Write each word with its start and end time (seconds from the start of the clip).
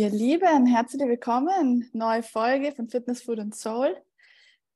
Ihr 0.00 0.08
Lieben, 0.08 0.64
herzlich 0.64 1.06
willkommen. 1.06 1.90
Neue 1.92 2.22
Folge 2.22 2.72
von 2.72 2.88
Fitness, 2.88 3.20
Food 3.20 3.38
and 3.38 3.54
Soul. 3.54 3.94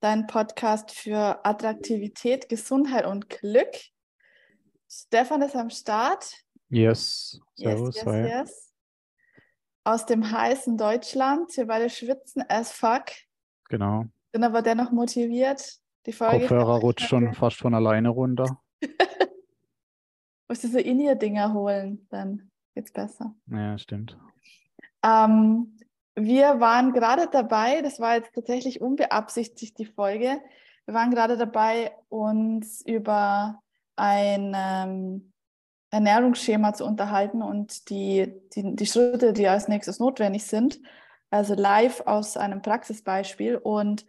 Dein 0.01 0.27
Podcast 0.27 0.91
für 0.91 1.43
Attraktivität, 1.47 2.51
Gesundheit 2.51 3.07
und 3.07 3.31
Glück. 3.31 3.75
Stefan 4.87 5.41
ist 5.41 5.57
am 5.57 5.71
Start. 5.71 6.31
Yes. 6.69 7.41
Servus. 7.55 7.97
Yes, 7.97 8.05
yes, 8.05 8.29
yes. 8.29 8.75
Aus 9.83 10.05
dem 10.05 10.31
heißen 10.31 10.77
Deutschland. 10.77 11.57
Wir 11.57 11.69
beide 11.69 11.89
schwitzen 11.89 12.45
as 12.51 12.71
fuck. 12.71 13.07
Genau. 13.71 14.05
Sind 14.31 14.45
aber 14.45 14.61
dennoch 14.61 14.93
motiviert. 14.93 15.81
Die 16.05 16.13
Folge 16.13 16.41
Kopfhörer 16.41 16.81
rutscht 16.81 17.09
schon 17.09 17.33
fast 17.33 17.57
von 17.57 17.73
alleine 17.73 18.11
runter. 18.11 18.63
Musst 20.49 20.65
du 20.65 20.69
so 20.69 20.79
In-Ear-Dinger 20.79 21.55
holen, 21.55 22.07
dann 22.11 22.51
geht's 22.75 22.93
besser. 22.93 23.35
Ja, 23.47 23.79
stimmt. 23.79 24.19
Ähm, 25.05 25.77
wir 26.17 26.61
waren 26.61 26.93
gerade 26.93 27.29
dabei, 27.31 27.83
das 27.83 28.01
war 28.01 28.17
jetzt 28.17 28.35
tatsächlich 28.35 28.81
unbeabsichtigt 28.81 29.79
die 29.79 29.85
Folge, 29.85 30.41
wir 30.87 30.95
waren 30.95 31.11
gerade 31.11 31.37
dabei, 31.37 31.93
uns 32.09 32.83
über 32.83 33.63
ein 33.97 34.53
ähm, 34.55 35.33
Ernährungsschema 35.91 36.75
zu 36.75 36.85
unterhalten 36.85 37.43
und 37.43 37.89
die, 37.89 38.35
die, 38.55 38.77
die 38.77 38.87
Schritte, 38.87 39.33
die 39.33 39.49
als 39.49 39.69
nächstes 39.69 39.99
notwendig 39.99 40.45
sind. 40.45 40.81
Also 41.31 41.55
live 41.55 42.03
aus 42.07 42.37
einem 42.37 42.63
Praxisbeispiel. 42.63 43.57
Und 43.57 44.05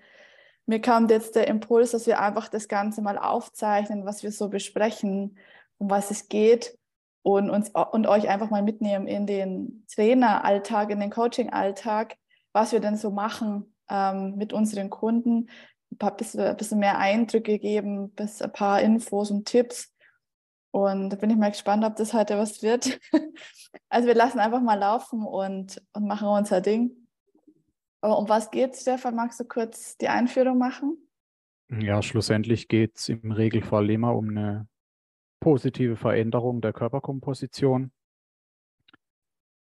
mir 0.66 0.81
kam 0.81 1.08
jetzt 1.08 1.36
der 1.36 1.48
Impuls, 1.48 1.91
dass 1.91 2.08
wir 2.08 2.20
einfach 2.20 2.50
das 2.50 2.67
Ganze 2.67 3.02
mal 3.02 3.17
aufzeichnen, 3.17 4.05
was 4.05 4.23
wir 4.23 4.31
so 4.31 4.50
besprechen, 4.50 5.38
um 5.77 5.89
was 5.89 6.12
es 6.12 6.28
geht 6.28 6.78
und, 7.26 7.50
uns, 7.50 7.72
und 7.72 8.06
euch 8.06 8.30
einfach 8.30 8.52
mal 8.52 8.62
mitnehmen 8.62 9.08
in 9.08 9.26
den 9.26 9.84
Traineralltag, 9.92 10.92
in 10.92 11.00
den 11.00 11.09
Coaching-Alltag, 11.09 12.18
was 12.54 12.72
wir 12.72 12.80
denn 12.80 12.98
so 12.98 13.09
machen 13.09 13.73
ähm, 13.90 14.36
mit 14.36 14.54
unseren 14.54 14.92
Kunden, 14.92 15.50
ein 15.92 15.98
paar 15.98 16.16
bisschen, 16.16 16.56
bisschen 16.56 16.78
mehr 16.78 17.00
Eindrücke 17.00 17.58
geben, 17.58 18.12
bis 18.12 18.44
ein 18.44 18.52
paar 18.52 18.80
Infos 18.80 19.31
und 19.31 19.48
Tipps. 19.48 19.92
Und 20.70 21.09
da 21.09 21.16
bin 21.16 21.31
ich 21.31 21.38
mal 21.38 21.50
gespannt, 21.50 21.84
ob 21.84 21.96
das 21.96 22.14
heute 22.14 22.38
was 22.38 22.62
wird. 22.62 23.00
also 23.90 24.08
wir 24.08 24.16
lassen 24.16 24.38
einfach 24.38 24.62
mal 24.62 24.78
laufen 24.78 25.26
und, 25.26 25.81
und 25.94 26.06
machen 26.06 26.28
unser 26.28 26.62
Ding. 26.62 26.92
Aber 28.02 28.20
um 28.20 28.30
was 28.30 28.52
geht 28.52 28.76
es, 28.76 28.81
Stefan? 28.81 29.16
Magst 29.16 29.40
du 29.40 29.46
kurz 29.46 29.98
die 29.98 30.09
Einführung 30.09 30.59
machen? 30.59 30.96
Ja, 31.72 32.03
schlussendlich 32.03 32.68
geht 32.68 32.98
es 32.98 33.09
im 33.09 33.31
Regelfall 33.31 33.90
immer 33.90 34.16
um 34.16 34.30
eine 34.30 34.68
positive 35.45 35.95
Veränderung 35.95 36.59
der 36.59 36.73
Körperkomposition. 36.73 37.91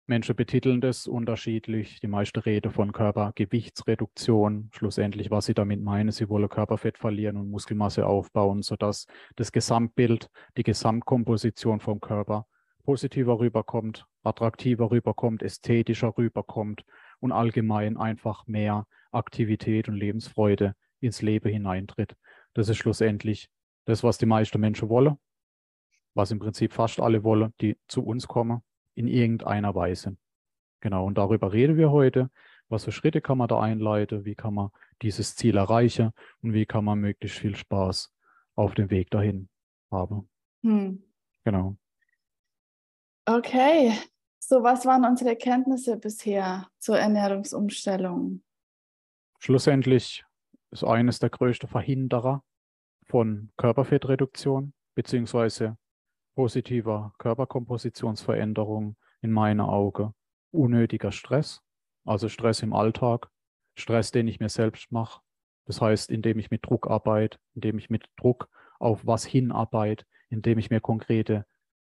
Menschen 0.09 0.35
betiteln 0.35 0.81
das 0.81 1.07
unterschiedlich. 1.07 2.01
Die 2.01 2.09
meiste 2.09 2.45
Rede 2.45 2.71
von 2.71 2.91
Körpergewichtsreduktion. 2.91 4.71
Schlussendlich, 4.75 5.31
was 5.31 5.47
sie 5.47 5.55
damit 5.55 5.81
meinen, 5.81 6.11
sie 6.11 6.29
wollen 6.29 6.49
Körperfett 6.49 6.99
verlieren 6.99 7.37
und 7.37 7.49
Muskelmasse 7.49 8.09
aufbauen, 8.09 8.63
sodass 8.63 9.07
das 9.37 9.53
Gesamtbild, 9.53 10.31
die 10.57 10.65
Gesamtkomposition 10.65 11.79
vom 11.79 12.01
Körper 12.01 12.49
positiver 12.83 13.39
rüberkommt, 13.39 14.05
attraktiver 14.25 14.91
rüberkommt, 14.91 15.45
ästhetischer 15.45 16.13
rüberkommt 16.19 16.83
und 17.21 17.31
allgemein 17.31 17.97
einfach 17.97 18.49
mehr 18.49 18.89
Aktivität 19.13 19.89
und 19.89 19.95
Lebensfreude 19.95 20.75
ins 20.99 21.23
Leben 21.23 21.53
hineintritt. 21.53 22.17
Das 22.53 22.69
ist 22.69 22.79
schlussendlich 22.79 23.49
das, 23.85 24.03
was 24.03 24.19
die 24.19 24.27
meisten 24.27 24.59
Menschen 24.59 24.89
wollen, 24.89 25.19
was 26.19 26.33
im 26.33 26.41
Prinzip 26.41 26.73
fast 26.73 27.01
alle 27.01 27.23
wollen, 27.23 27.55
die 27.61 27.79
zu 27.87 28.05
uns 28.05 28.27
kommen 28.27 28.63
in 28.95 29.07
irgendeiner 29.07 29.77
Weise. 29.77 30.17
Genau, 30.81 31.07
und 31.07 31.17
darüber 31.17 31.53
reden 31.53 31.77
wir 31.77 31.93
heute. 31.93 32.29
Was 32.69 32.85
für 32.85 32.93
Schritte 32.93 33.21
kann 33.21 33.39
man 33.39 33.47
da 33.47 33.61
einleiten? 33.61 34.25
Wie 34.25 34.35
kann 34.35 34.55
man 34.55 34.71
dieses 35.01 35.37
Ziel 35.37 35.57
erreichen? 35.57 36.11
Und 36.43 36.53
wie 36.53 36.67
kann 36.67 36.85
man 36.85 36.99
möglichst 36.99 37.39
viel 37.39 37.55
Spaß 37.55 38.13
auf 38.57 38.75
dem 38.75 38.91
Weg 38.91 39.11
dahin 39.11 39.49
haben? 39.93 40.29
Hm. 40.65 41.03
Genau. 41.45 41.77
Okay, 43.25 43.93
so 44.41 44.63
was 44.63 44.87
waren 44.87 45.05
unsere 45.05 45.31
Erkenntnisse 45.31 45.97
bisher 45.97 46.69
zur 46.79 46.99
Ernährungsumstellung? 46.99 48.43
Schlussendlich 49.39 50.25
ist 50.73 50.83
eines 50.83 51.21
der 51.21 51.31
größten 51.31 51.69
Verhinderer 51.69 52.43
von 53.05 53.51
Körperfettreduktion 53.57 54.73
beziehungsweise 54.97 55.79
positiver 56.39 57.13
Körperkompositionsveränderung 57.19 58.95
in 59.23 59.33
meinen 59.33 59.61
Augen 59.61 60.15
unnötiger 60.53 61.11
Stress, 61.11 61.63
also 62.05 62.29
Stress 62.29 62.63
im 62.63 62.73
Alltag, 62.73 63.29
Stress, 63.75 64.13
den 64.13 64.29
ich 64.29 64.39
mir 64.39 64.49
selbst 64.49 64.93
mache. 64.93 65.21
Das 65.65 65.81
heißt, 65.81 66.13
indem 66.13 66.39
ich 66.39 66.53
mit 66.53 66.65
Druck 66.65 66.89
arbeite, 66.89 67.39
indem 67.57 67.77
ich 67.79 67.91
mit 67.91 68.09
Druck 68.17 68.49
auf 68.79 69.05
was 69.05 69.25
hinarbeite, 69.25 70.05
indem 70.29 70.59
ich 70.59 70.71
mir 70.71 70.81
konkrete 70.81 71.45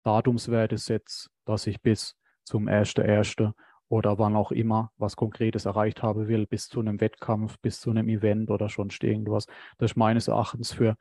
Datumswerte 0.04 0.78
setze, 0.78 1.28
dass 1.44 1.66
ich 1.66 1.82
bis 1.82 2.14
zum 2.44 2.68
1.1. 2.68 3.52
oder 3.88 4.16
wann 4.20 4.36
auch 4.36 4.52
immer 4.52 4.92
was 4.96 5.16
Konkretes 5.16 5.64
erreicht 5.64 6.04
haben 6.04 6.28
will, 6.28 6.46
bis 6.46 6.68
zu 6.68 6.78
einem 6.78 7.00
Wettkampf, 7.00 7.58
bis 7.58 7.80
zu 7.80 7.90
einem 7.90 8.08
Event 8.08 8.50
oder 8.50 8.68
sonst 8.68 9.02
irgendwas. 9.02 9.46
Das 9.78 9.90
ist 9.90 9.96
meines 9.96 10.28
Erachtens 10.28 10.72
für 10.72 10.96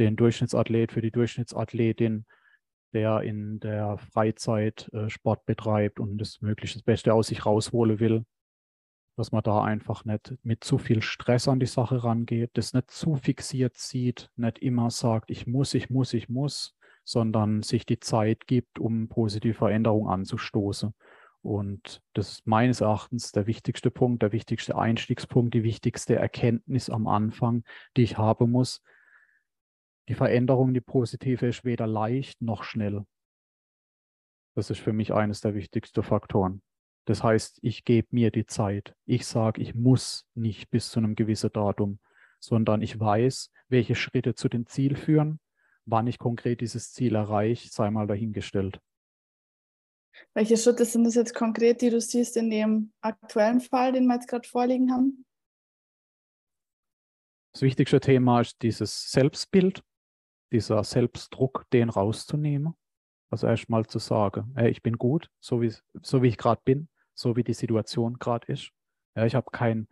den 0.00 0.16
Durchschnittsathlet, 0.16 0.90
für 0.90 1.02
die 1.02 1.12
Durchschnittsathletin 1.12 2.26
der 2.94 3.20
in 3.20 3.60
der 3.60 3.98
Freizeit 3.98 4.88
äh, 4.92 5.10
Sport 5.10 5.44
betreibt 5.44 6.00
und 6.00 6.18
das 6.18 6.40
möglichst 6.40 6.76
das 6.76 6.82
Beste 6.82 7.12
aus 7.12 7.26
sich 7.26 7.44
rausholen 7.44 8.00
will, 8.00 8.24
dass 9.16 9.32
man 9.32 9.42
da 9.42 9.62
einfach 9.62 10.04
nicht 10.04 10.34
mit 10.42 10.64
zu 10.64 10.78
viel 10.78 11.02
Stress 11.02 11.48
an 11.48 11.60
die 11.60 11.66
Sache 11.66 12.02
rangeht, 12.02 12.50
das 12.54 12.72
nicht 12.72 12.90
zu 12.90 13.16
fixiert 13.16 13.76
sieht, 13.76 14.30
nicht 14.36 14.58
immer 14.58 14.90
sagt, 14.90 15.30
ich 15.30 15.46
muss, 15.46 15.74
ich 15.74 15.90
muss, 15.90 16.14
ich 16.14 16.28
muss, 16.28 16.76
sondern 17.04 17.62
sich 17.62 17.84
die 17.84 18.00
Zeit 18.00 18.46
gibt, 18.46 18.78
um 18.78 19.08
positive 19.08 19.54
Veränderungen 19.54 20.08
anzustoßen. 20.08 20.94
Und 21.42 22.00
das 22.14 22.30
ist 22.30 22.46
meines 22.46 22.80
Erachtens 22.80 23.30
der 23.30 23.46
wichtigste 23.46 23.90
Punkt, 23.90 24.22
der 24.22 24.32
wichtigste 24.32 24.78
Einstiegspunkt, 24.78 25.52
die 25.52 25.62
wichtigste 25.62 26.16
Erkenntnis 26.16 26.88
am 26.88 27.06
Anfang, 27.06 27.64
die 27.96 28.02
ich 28.02 28.16
haben 28.16 28.50
muss, 28.50 28.82
die 30.08 30.14
Veränderung, 30.14 30.74
die 30.74 30.80
positive, 30.80 31.46
ist 31.46 31.64
weder 31.64 31.86
leicht 31.86 32.42
noch 32.42 32.64
schnell. 32.64 33.04
Das 34.54 34.70
ist 34.70 34.80
für 34.80 34.92
mich 34.92 35.12
eines 35.12 35.40
der 35.40 35.54
wichtigsten 35.54 36.02
Faktoren. 36.02 36.62
Das 37.06 37.22
heißt, 37.22 37.58
ich 37.62 37.84
gebe 37.84 38.08
mir 38.12 38.30
die 38.30 38.46
Zeit. 38.46 38.94
Ich 39.04 39.26
sage, 39.26 39.60
ich 39.60 39.74
muss 39.74 40.26
nicht 40.34 40.70
bis 40.70 40.90
zu 40.90 41.00
einem 41.00 41.16
gewissen 41.16 41.50
Datum, 41.52 41.98
sondern 42.38 42.80
ich 42.82 42.98
weiß, 42.98 43.50
welche 43.68 43.94
Schritte 43.94 44.34
zu 44.34 44.48
dem 44.48 44.66
Ziel 44.66 44.96
führen, 44.96 45.40
wann 45.86 46.06
ich 46.06 46.18
konkret 46.18 46.60
dieses 46.60 46.92
Ziel 46.92 47.14
erreiche, 47.14 47.68
sei 47.68 47.90
mal 47.90 48.06
dahingestellt. 48.06 48.80
Welche 50.32 50.56
Schritte 50.56 50.84
sind 50.84 51.04
das 51.04 51.14
jetzt 51.14 51.34
konkret, 51.34 51.82
die 51.82 51.90
du 51.90 52.00
siehst 52.00 52.36
in 52.36 52.48
dem 52.48 52.92
aktuellen 53.00 53.60
Fall, 53.60 53.92
den 53.92 54.06
wir 54.06 54.14
jetzt 54.14 54.28
gerade 54.28 54.48
vorliegen 54.48 54.92
haben? 54.92 55.26
Das 57.52 57.62
wichtigste 57.62 58.00
Thema 58.00 58.40
ist 58.40 58.62
dieses 58.62 59.10
Selbstbild 59.10 59.82
dieser 60.54 60.84
Selbstdruck, 60.84 61.66
den 61.72 61.90
rauszunehmen. 61.90 62.74
Also 63.30 63.46
erstmal 63.46 63.84
zu 63.86 63.98
sagen, 63.98 64.52
hey, 64.56 64.70
ich 64.70 64.82
bin 64.82 64.96
gut, 64.96 65.28
so 65.40 65.60
wie, 65.60 65.74
so 66.02 66.22
wie 66.22 66.28
ich 66.28 66.38
gerade 66.38 66.62
bin, 66.64 66.88
so 67.14 67.36
wie 67.36 67.44
die 67.44 67.52
Situation 67.52 68.18
gerade 68.18 68.50
ist. 68.50 68.70
Ja, 69.16 69.26
ich 69.26 69.34
habe 69.34 69.50
keinen 69.50 69.88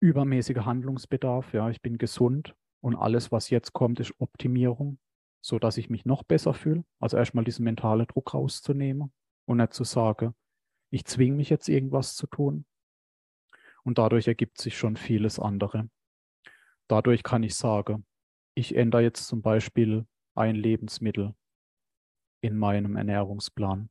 übermäßigen 0.00 0.64
Handlungsbedarf, 0.64 1.52
ja, 1.52 1.70
ich 1.70 1.82
bin 1.82 1.98
gesund 1.98 2.56
und 2.80 2.96
alles, 2.96 3.30
was 3.30 3.50
jetzt 3.50 3.72
kommt, 3.72 4.00
ist 4.00 4.14
Optimierung, 4.18 4.98
sodass 5.42 5.76
ich 5.76 5.90
mich 5.90 6.04
noch 6.04 6.22
besser 6.22 6.54
fühle. 6.54 6.84
Also 6.98 7.18
erstmal 7.18 7.44
diesen 7.44 7.64
mentalen 7.64 8.06
Druck 8.06 8.34
rauszunehmen 8.34 9.12
und 9.44 9.58
nicht 9.58 9.74
zu 9.74 9.84
sagen, 9.84 10.34
ich 10.90 11.04
zwinge 11.04 11.36
mich 11.36 11.50
jetzt 11.50 11.68
irgendwas 11.68 12.16
zu 12.16 12.26
tun. 12.26 12.64
Und 13.84 13.98
dadurch 13.98 14.26
ergibt 14.26 14.58
sich 14.58 14.76
schon 14.76 14.96
vieles 14.96 15.38
andere. 15.38 15.88
Dadurch 16.88 17.22
kann 17.22 17.42
ich 17.42 17.54
sagen, 17.54 18.06
ich 18.54 18.76
ändere 18.76 19.02
jetzt 19.02 19.26
zum 19.26 19.42
Beispiel 19.42 20.06
ein 20.34 20.54
Lebensmittel 20.54 21.34
in 22.40 22.56
meinem 22.56 22.96
Ernährungsplan. 22.96 23.88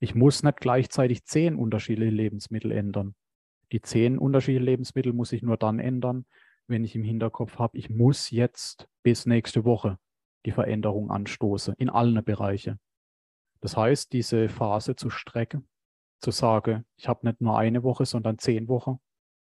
Ich 0.00 0.14
muss 0.14 0.42
nicht 0.42 0.58
gleichzeitig 0.58 1.24
zehn 1.24 1.56
unterschiedliche 1.56 2.14
Lebensmittel 2.14 2.72
ändern. 2.72 3.14
Die 3.72 3.80
zehn 3.80 4.18
unterschiedliche 4.18 4.64
Lebensmittel 4.64 5.12
muss 5.12 5.32
ich 5.32 5.42
nur 5.42 5.56
dann 5.56 5.78
ändern, 5.78 6.26
wenn 6.68 6.84
ich 6.84 6.94
im 6.94 7.04
Hinterkopf 7.04 7.58
habe, 7.58 7.78
ich 7.78 7.90
muss 7.90 8.30
jetzt 8.30 8.88
bis 9.02 9.26
nächste 9.26 9.64
Woche 9.64 9.98
die 10.44 10.52
Veränderung 10.52 11.10
anstoßen 11.10 11.74
in 11.78 11.88
allen 11.88 12.22
Bereichen. 12.24 12.80
Das 13.60 13.76
heißt, 13.76 14.12
diese 14.12 14.48
Phase 14.48 14.96
zu 14.96 15.10
strecken, 15.10 15.68
zu 16.20 16.30
sagen, 16.30 16.84
ich 16.96 17.08
habe 17.08 17.26
nicht 17.26 17.40
nur 17.40 17.58
eine 17.58 17.82
Woche, 17.82 18.04
sondern 18.04 18.38
zehn 18.38 18.68
Wochen 18.68 18.98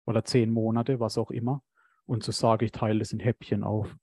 oder 0.04 0.24
zehn 0.24 0.50
Monate, 0.50 1.00
was 1.00 1.18
auch 1.18 1.30
immer, 1.30 1.62
und 2.06 2.22
zu 2.22 2.32
sagen, 2.32 2.64
ich 2.64 2.72
teile 2.72 3.00
es 3.00 3.12
in 3.12 3.20
Häppchen 3.20 3.62
auf. 3.62 3.96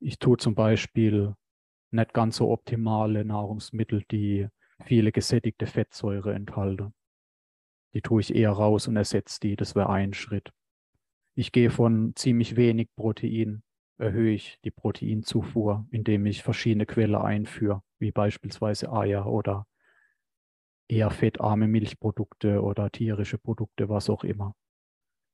Ich 0.00 0.18
tue 0.18 0.36
zum 0.36 0.54
Beispiel 0.54 1.34
nicht 1.90 2.14
ganz 2.14 2.36
so 2.36 2.50
optimale 2.50 3.24
Nahrungsmittel, 3.24 4.04
die 4.10 4.48
viele 4.84 5.10
gesättigte 5.10 5.66
Fettsäure 5.66 6.34
enthalten. 6.34 6.94
Die 7.94 8.02
tue 8.02 8.20
ich 8.20 8.34
eher 8.34 8.52
raus 8.52 8.86
und 8.86 8.96
ersetze 8.96 9.40
die. 9.40 9.56
Das 9.56 9.74
wäre 9.74 9.90
ein 9.90 10.12
Schritt. 10.12 10.52
Ich 11.34 11.52
gehe 11.52 11.70
von 11.70 12.12
ziemlich 12.14 12.56
wenig 12.56 12.88
Protein, 12.94 13.62
erhöhe 13.96 14.34
ich 14.34 14.58
die 14.64 14.70
Proteinzufuhr, 14.70 15.86
indem 15.90 16.26
ich 16.26 16.42
verschiedene 16.42 16.86
Quellen 16.86 17.14
einführe, 17.14 17.82
wie 17.98 18.12
beispielsweise 18.12 18.92
Eier 18.92 19.26
oder 19.26 19.66
eher 20.88 21.10
fettarme 21.10 21.68
Milchprodukte 21.68 22.62
oder 22.62 22.90
tierische 22.90 23.38
Produkte, 23.38 23.88
was 23.88 24.10
auch 24.10 24.24
immer. 24.24 24.54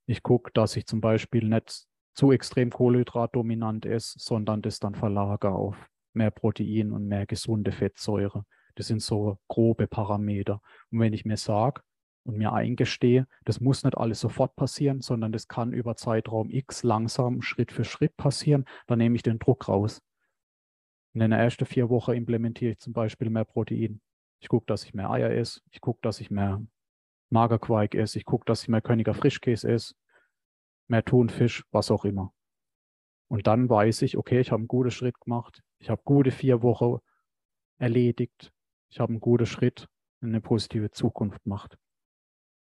Ich 0.07 0.23
gucke, 0.23 0.51
dass 0.53 0.77
ich 0.77 0.87
zum 0.87 1.01
Beispiel 1.01 1.49
nicht 1.49 1.87
zu 2.15 2.33
extrem 2.33 2.71
kohlenhydratdominant 2.71 3.87
esse, 3.87 4.19
sondern 4.19 4.63
das 4.63 4.79
dann 4.79 4.95
verlagere 4.95 5.53
auf 5.53 5.77
mehr 6.13 6.31
Protein 6.31 6.93
und 6.93 7.07
mehr 7.07 7.27
gesunde 7.27 7.73
Fettsäure. 7.73 8.45
Das 8.77 8.87
sind 8.87 9.03
so 9.03 9.39
grobe 9.49 9.87
Parameter. 9.87 10.61
Und 10.91 11.01
wenn 11.01 11.13
ich 11.13 11.25
mir 11.25 11.37
sage 11.37 11.83
und 12.25 12.39
mir 12.39 12.53
eingestehe, 12.53 13.27
das 13.45 13.61
muss 13.61 13.85
nicht 13.85 13.97
alles 13.97 14.21
sofort 14.21 14.57
passieren, 14.57 15.01
sondern 15.01 15.33
das 15.33 15.49
kann 15.49 15.73
über 15.73 15.97
Zeitraum 15.97 16.51
X 16.51 16.83
langsam 16.83 17.43
Schritt 17.43 17.73
für 17.73 17.85
Schritt 17.85 18.17
passieren, 18.17 18.65
dann 18.87 18.99
nehme 18.99 19.17
ich 19.17 19.23
den 19.23 19.39
Druck 19.39 19.69
raus. 19.69 20.01
In 21.13 21.21
den 21.21 21.33
ersten 21.33 21.67
vier 21.67 21.91
Wochen 21.91 22.13
implementiere 22.13 22.73
ich 22.73 22.79
zum 22.81 22.93
Beispiel 22.93 23.31
mehr 23.31 23.45
Protein. 23.45 24.01
Ich 24.41 24.49
gucke, 24.49 24.67
dass 24.67 24.85
ich 24.85 24.95
mehr 24.95 25.11
Eier 25.11 25.31
esse. 25.31 25.61
Ich 25.71 25.81
gucke, 25.81 26.01
dass 26.03 26.21
ich 26.21 26.31
mehr 26.31 26.61
Magerquark 27.31 27.95
esse. 27.95 28.19
Ich 28.19 28.25
gucke, 28.25 28.45
dass 28.47 28.63
ich 28.63 28.69
mehr 28.69 28.83
Königer 28.83 29.15
Frischkäse 29.15 29.69
esse. 29.69 29.95
Mehr 30.89 31.05
Thunfisch, 31.05 31.65
was 31.71 31.91
auch 31.91 32.05
immer. 32.05 32.33
Und 33.29 33.47
dann 33.47 33.69
weiß 33.69 34.03
ich, 34.03 34.17
okay, 34.17 34.41
ich 34.41 34.51
habe 34.51 34.61
einen 34.61 34.69
guten 34.69 34.91
Schritt 34.91 35.19
gemacht. 35.21 35.63
Ich 35.79 35.91
habe 35.91 36.03
gute 36.05 36.31
vier 36.31 36.63
Wochen 36.63 36.99
erledigt. 37.79 38.53
Ich 38.91 39.01
habe 39.01 39.11
einen 39.11 39.21
guten 39.21 39.47
Schritt 39.47 39.89
in 40.21 40.29
eine 40.29 40.41
positive 40.41 40.91
Zukunft 40.91 41.43
gemacht. 41.45 41.77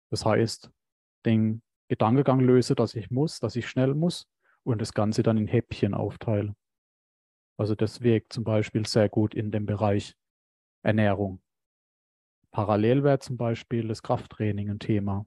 Das 0.09 0.25
heißt, 0.25 0.71
den 1.25 1.61
Gedankengang 1.89 2.39
löse, 2.39 2.75
dass 2.75 2.95
ich 2.95 3.11
muss, 3.11 3.39
dass 3.39 3.55
ich 3.55 3.67
schnell 3.67 3.93
muss 3.93 4.27
und 4.63 4.81
das 4.81 4.93
Ganze 4.93 5.23
dann 5.23 5.37
in 5.37 5.47
Häppchen 5.47 5.93
aufteile. 5.93 6.55
Also 7.57 7.75
das 7.75 8.01
wirkt 8.01 8.33
zum 8.33 8.43
Beispiel 8.43 8.85
sehr 8.85 9.09
gut 9.09 9.35
in 9.35 9.51
dem 9.51 9.65
Bereich 9.65 10.15
Ernährung. 10.81 11.41
Parallel 12.51 13.03
wäre 13.03 13.19
zum 13.19 13.37
Beispiel 13.37 13.87
das 13.87 14.03
Krafttraining 14.03 14.69
ein 14.69 14.79
Thema. 14.79 15.25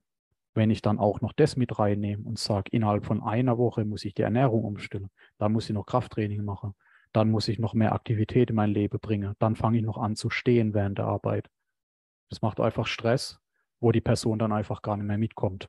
Wenn 0.57 0.71
ich 0.71 0.81
dann 0.81 0.99
auch 0.99 1.21
noch 1.21 1.35
das 1.35 1.57
mit 1.57 1.79
reinnehme 1.79 2.25
und 2.25 2.39
sage, 2.39 2.71
innerhalb 2.73 3.05
von 3.05 3.23
einer 3.23 3.59
Woche 3.59 3.85
muss 3.85 4.07
ich 4.07 4.15
die 4.15 4.23
Ernährung 4.23 4.65
umstellen, 4.65 5.11
dann 5.37 5.53
muss 5.53 5.69
ich 5.69 5.75
noch 5.75 5.85
Krafttraining 5.85 6.43
machen, 6.43 6.75
dann 7.13 7.31
muss 7.31 7.47
ich 7.49 7.59
noch 7.59 7.75
mehr 7.75 7.93
Aktivität 7.93 8.49
in 8.49 8.57
mein 8.57 8.71
Leben 8.71 8.99
bringen, 8.99 9.35
dann 9.39 9.55
fange 9.55 9.77
ich 9.77 9.85
noch 9.85 9.99
an 9.99 10.17
zu 10.17 10.31
stehen 10.31 10.73
während 10.73 10.97
der 10.97 11.05
Arbeit. 11.05 11.51
Das 12.31 12.41
macht 12.41 12.59
einfach 12.59 12.87
Stress, 12.87 13.39
wo 13.81 13.93
die 13.93 14.01
Person 14.01 14.39
dann 14.39 14.51
einfach 14.51 14.81
gar 14.81 14.97
nicht 14.97 15.07
mehr 15.07 15.19
mitkommt. 15.19 15.69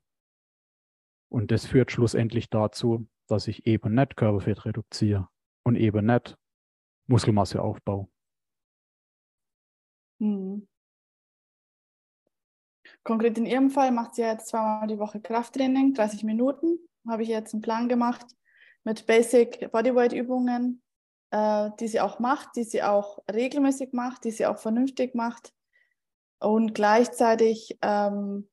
Und 1.30 1.52
das 1.52 1.66
führt 1.66 1.92
schlussendlich 1.92 2.50
dazu, 2.50 3.10
dass 3.28 3.50
ich 3.50 3.68
eben 3.68 3.94
nicht 3.94 4.16
Körperfett 4.16 4.64
reduziere 4.64 5.28
und 5.64 5.76
eben 5.76 6.06
nicht 6.06 6.38
Muskelmasse 7.08 7.62
aufbaue. 7.62 8.08
Hm. 10.22 10.66
Konkret 13.08 13.38
in 13.38 13.46
Ihrem 13.46 13.70
Fall 13.70 13.92
macht 13.92 14.16
sie 14.16 14.22
jetzt 14.22 14.50
zweimal 14.50 14.86
die 14.86 15.00
Woche 15.00 15.22
Krafttraining, 15.22 15.94
30 15.94 16.26
Minuten. 16.26 16.78
Habe 17.08 17.24
ich 17.24 17.30
jetzt 17.30 17.54
einen 17.54 17.62
Plan 17.62 17.88
gemacht 17.88 18.26
mit 18.84 19.06
Basic 19.06 19.72
Bodyweight 19.72 20.12
Übungen, 20.12 20.82
äh, 21.32 21.70
die 21.80 21.88
sie 21.88 22.02
auch 22.02 22.20
macht, 22.20 22.58
die 22.58 22.66
sie 22.66 22.84
auch 22.84 23.20
regelmäßig 23.32 23.94
macht, 23.94 24.26
die 24.26 24.32
sie 24.32 24.46
auch 24.46 24.58
vernünftig 24.58 25.16
macht. 25.16 25.54
Und 26.40 26.76
gleichzeitig 26.76 27.78
ähm, 27.82 28.50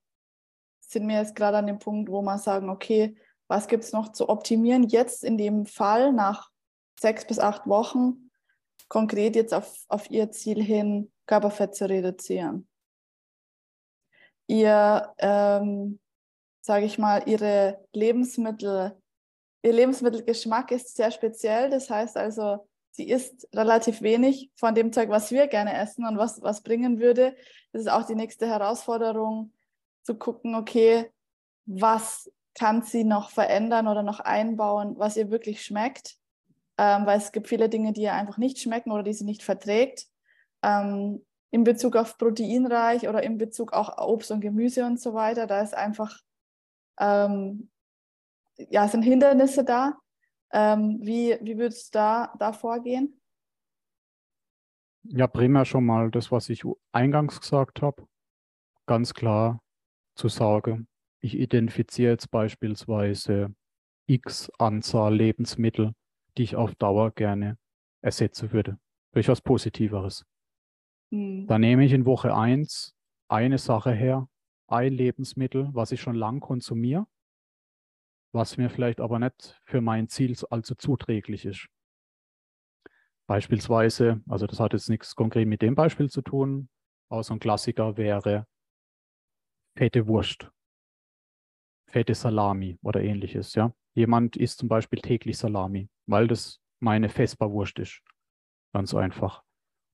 sind 0.79 1.09
wir 1.09 1.17
jetzt 1.17 1.35
gerade 1.35 1.57
an 1.57 1.67
dem 1.67 1.81
Punkt, 1.81 2.09
wo 2.09 2.23
wir 2.23 2.39
sagen, 2.39 2.71
okay, 2.71 3.17
was 3.49 3.67
gibt 3.67 3.83
es 3.83 3.93
noch 3.93 4.13
zu 4.13 4.29
optimieren 4.29 4.85
jetzt 4.85 5.25
in 5.25 5.37
dem 5.37 5.67
Fall 5.67 6.13
nach 6.13 6.53
sechs 7.01 7.27
bis 7.27 7.41
acht 7.41 7.67
Wochen, 7.67 8.31
konkret 8.89 9.35
jetzt 9.35 9.53
auf, 9.53 9.85
auf 9.89 10.09
ihr 10.13 10.31
Ziel 10.31 10.63
hin, 10.63 11.11
Körperfett 11.27 11.75
zu 11.75 11.89
reduzieren 11.89 12.69
ihr, 14.47 15.13
ähm, 15.19 15.99
sage 16.61 16.87
ich 16.87 16.99
mal, 16.99 17.23
ihre 17.29 17.85
Lebensmittel, 17.93 18.97
ihr 19.63 19.73
Lebensmittelgeschmack 19.73 20.71
ist 20.71 20.97
sehr 20.97 21.11
speziell. 21.11 21.71
Das 21.71 21.91
heißt 21.91 22.17
also, 22.17 22.67
sie 22.91 23.09
isst 23.09 23.49
relativ 23.55 24.03
wenig 24.03 24.51
von 24.57 24.75
dem 24.75 24.93
Zeug, 24.93 25.09
was 25.09 25.31
wir 25.31 25.47
gerne 25.49 25.75
essen 25.75 26.07
und 26.07 26.17
was, 26.19 26.41
was 26.43 26.63
bringen 26.63 27.01
würde. 27.01 27.37
Das 27.73 27.83
ist 27.83 27.89
auch 27.89 28.05
die 28.05 28.15
nächste 28.15 28.47
Herausforderung, 28.47 29.53
zu 30.03 30.15
gucken, 30.15 30.55
okay, 30.55 31.11
was 31.67 32.31
kann 32.55 32.83
sie 32.83 33.05
noch 33.05 33.31
verändern 33.31 33.89
oder 33.89 34.03
noch 34.03 34.21
einbauen, 34.21 34.95
was 34.99 35.17
ihr 35.17 35.31
wirklich 35.31 35.63
schmeckt. 35.63 36.17
Ähm, 36.77 37.07
weil 37.07 37.19
es 37.19 37.33
gibt 37.33 37.49
viele 37.49 37.69
Dinge, 37.69 37.93
die 37.93 38.03
ihr 38.03 38.15
einfach 38.15 38.37
nicht 38.37 38.59
schmecken 38.59 38.93
oder 38.93 39.03
die 39.03 39.13
sie 39.13 39.25
nicht 39.25 39.43
verträgt. 39.43 40.07
Ähm, 40.63 41.25
in 41.55 41.63
Bezug 41.63 41.95
auf 41.95 42.19
proteinreich 42.19 43.09
oder 43.09 43.23
in 43.23 43.39
Bezug 43.39 43.73
auch 43.73 43.97
Obst 43.97 44.33
und 44.33 44.41
Gemüse 44.41 44.85
und 44.85 44.99
so 45.01 45.15
weiter. 45.15 45.47
Da 45.47 45.63
ist 45.63 45.73
einfach, 45.73 46.19
ähm, 46.99 47.71
ja, 48.57 48.89
sind 48.89 49.03
Hindernisse 49.03 49.65
da. 49.65 49.97
Ähm, 50.53 50.99
wie, 51.01 51.39
wie 51.43 51.57
würdest 51.57 51.95
du 51.95 51.99
da, 51.99 52.35
da 52.41 52.53
vorgehen? 52.53 53.21
Ja, 55.05 55.29
primär 55.29 55.65
schon 55.65 55.87
mal 55.87 56.11
das, 56.11 56.33
was 56.33 56.49
ich 56.49 56.65
eingangs 56.91 57.41
gesagt 57.41 57.83
habe. 57.83 58.05
Ganz 58.87 59.15
klar 59.15 59.63
zu 60.17 60.29
sagen, 60.29 60.89
ich 61.21 61.39
identifiziere 61.39 62.11
jetzt 62.11 62.33
beispielsweise 62.33 63.55
x 64.07 64.51
Anzahl 64.59 65.15
Lebensmittel, 65.15 65.93
die 66.37 66.43
ich 66.43 66.57
auf 66.57 66.75
Dauer 66.75 67.13
gerne 67.13 67.59
ersetzen 68.03 68.51
würde. 68.51 68.77
Durch 69.13 69.29
was 69.29 69.41
Positiveres. 69.41 70.25
Mhm. 71.11 71.47
Da 71.47 71.59
nehme 71.59 71.85
ich 71.85 71.93
in 71.93 72.07
Woche 72.07 72.35
1 72.35 72.95
eine 73.29 73.59
Sache 73.59 73.93
her, 73.93 74.29
ein 74.67 74.93
Lebensmittel, 74.93 75.69
was 75.73 75.93
ich 75.93 76.01
schon 76.01 76.15
lang 76.15 76.41
konsumiere, 76.41 77.07
was 78.33 78.57
mir 78.57 78.71
vielleicht 78.71 79.01
aber 79.01 79.19
nicht 79.19 79.61
für 79.65 79.81
mein 79.81 80.09
Ziel 80.09 80.37
allzu 80.51 80.75
zuträglich 80.75 81.45
ist. 81.45 81.69
Beispielsweise, 83.27 84.21
also 84.29 84.47
das 84.47 84.61
hat 84.61 84.75
jetzt 84.75 84.91
nichts 84.91 85.15
konkret 85.15 85.49
mit 85.49 85.63
dem 85.63 85.75
Beispiel 85.75 86.11
zu 86.11 86.21
tun, 86.21 86.69
aber 87.09 87.23
so 87.23 87.35
ein 87.35 87.41
Klassiker 87.41 87.97
wäre 87.97 88.47
fette 89.77 90.07
Wurst, 90.07 90.51
fette 91.87 92.15
Salami 92.15 92.79
oder 92.83 93.03
ähnliches. 93.03 93.55
Ja? 93.55 93.73
Jemand 93.95 94.37
isst 94.37 94.59
zum 94.59 94.69
Beispiel 94.69 95.01
täglich 95.01 95.39
Salami, 95.39 95.89
weil 96.07 96.27
das 96.27 96.61
meine 96.81 97.09
Vesperwurst 97.09 97.79
ist. 97.79 98.03
Ganz 98.73 98.95
einfach. 98.95 99.43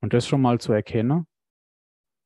Und 0.01 0.13
das 0.15 0.27
schon 0.27 0.41
mal 0.41 0.59
zu 0.59 0.73
erkennen, 0.73 1.27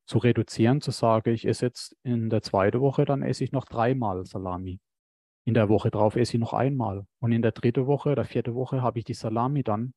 zu 0.05 0.19
reduzieren, 0.19 0.81
zu 0.81 0.91
sagen, 0.91 1.33
ich 1.33 1.47
esse 1.47 1.65
jetzt 1.65 1.95
in 2.03 2.29
der 2.29 2.41
zweiten 2.41 2.79
Woche, 2.79 3.05
dann 3.05 3.21
esse 3.21 3.43
ich 3.43 3.51
noch 3.51 3.65
dreimal 3.65 4.25
Salami. 4.25 4.79
In 5.45 5.53
der 5.53 5.69
Woche 5.69 5.91
drauf 5.91 6.15
esse 6.15 6.37
ich 6.37 6.39
noch 6.39 6.53
einmal. 6.53 7.05
Und 7.19 7.31
in 7.31 7.41
der 7.41 7.51
dritten 7.51 7.85
Woche 7.87 8.11
oder 8.11 8.23
vierten 8.23 8.55
Woche 8.55 8.81
habe 8.81 8.99
ich 8.99 9.05
die 9.05 9.13
Salami 9.13 9.63
dann 9.63 9.93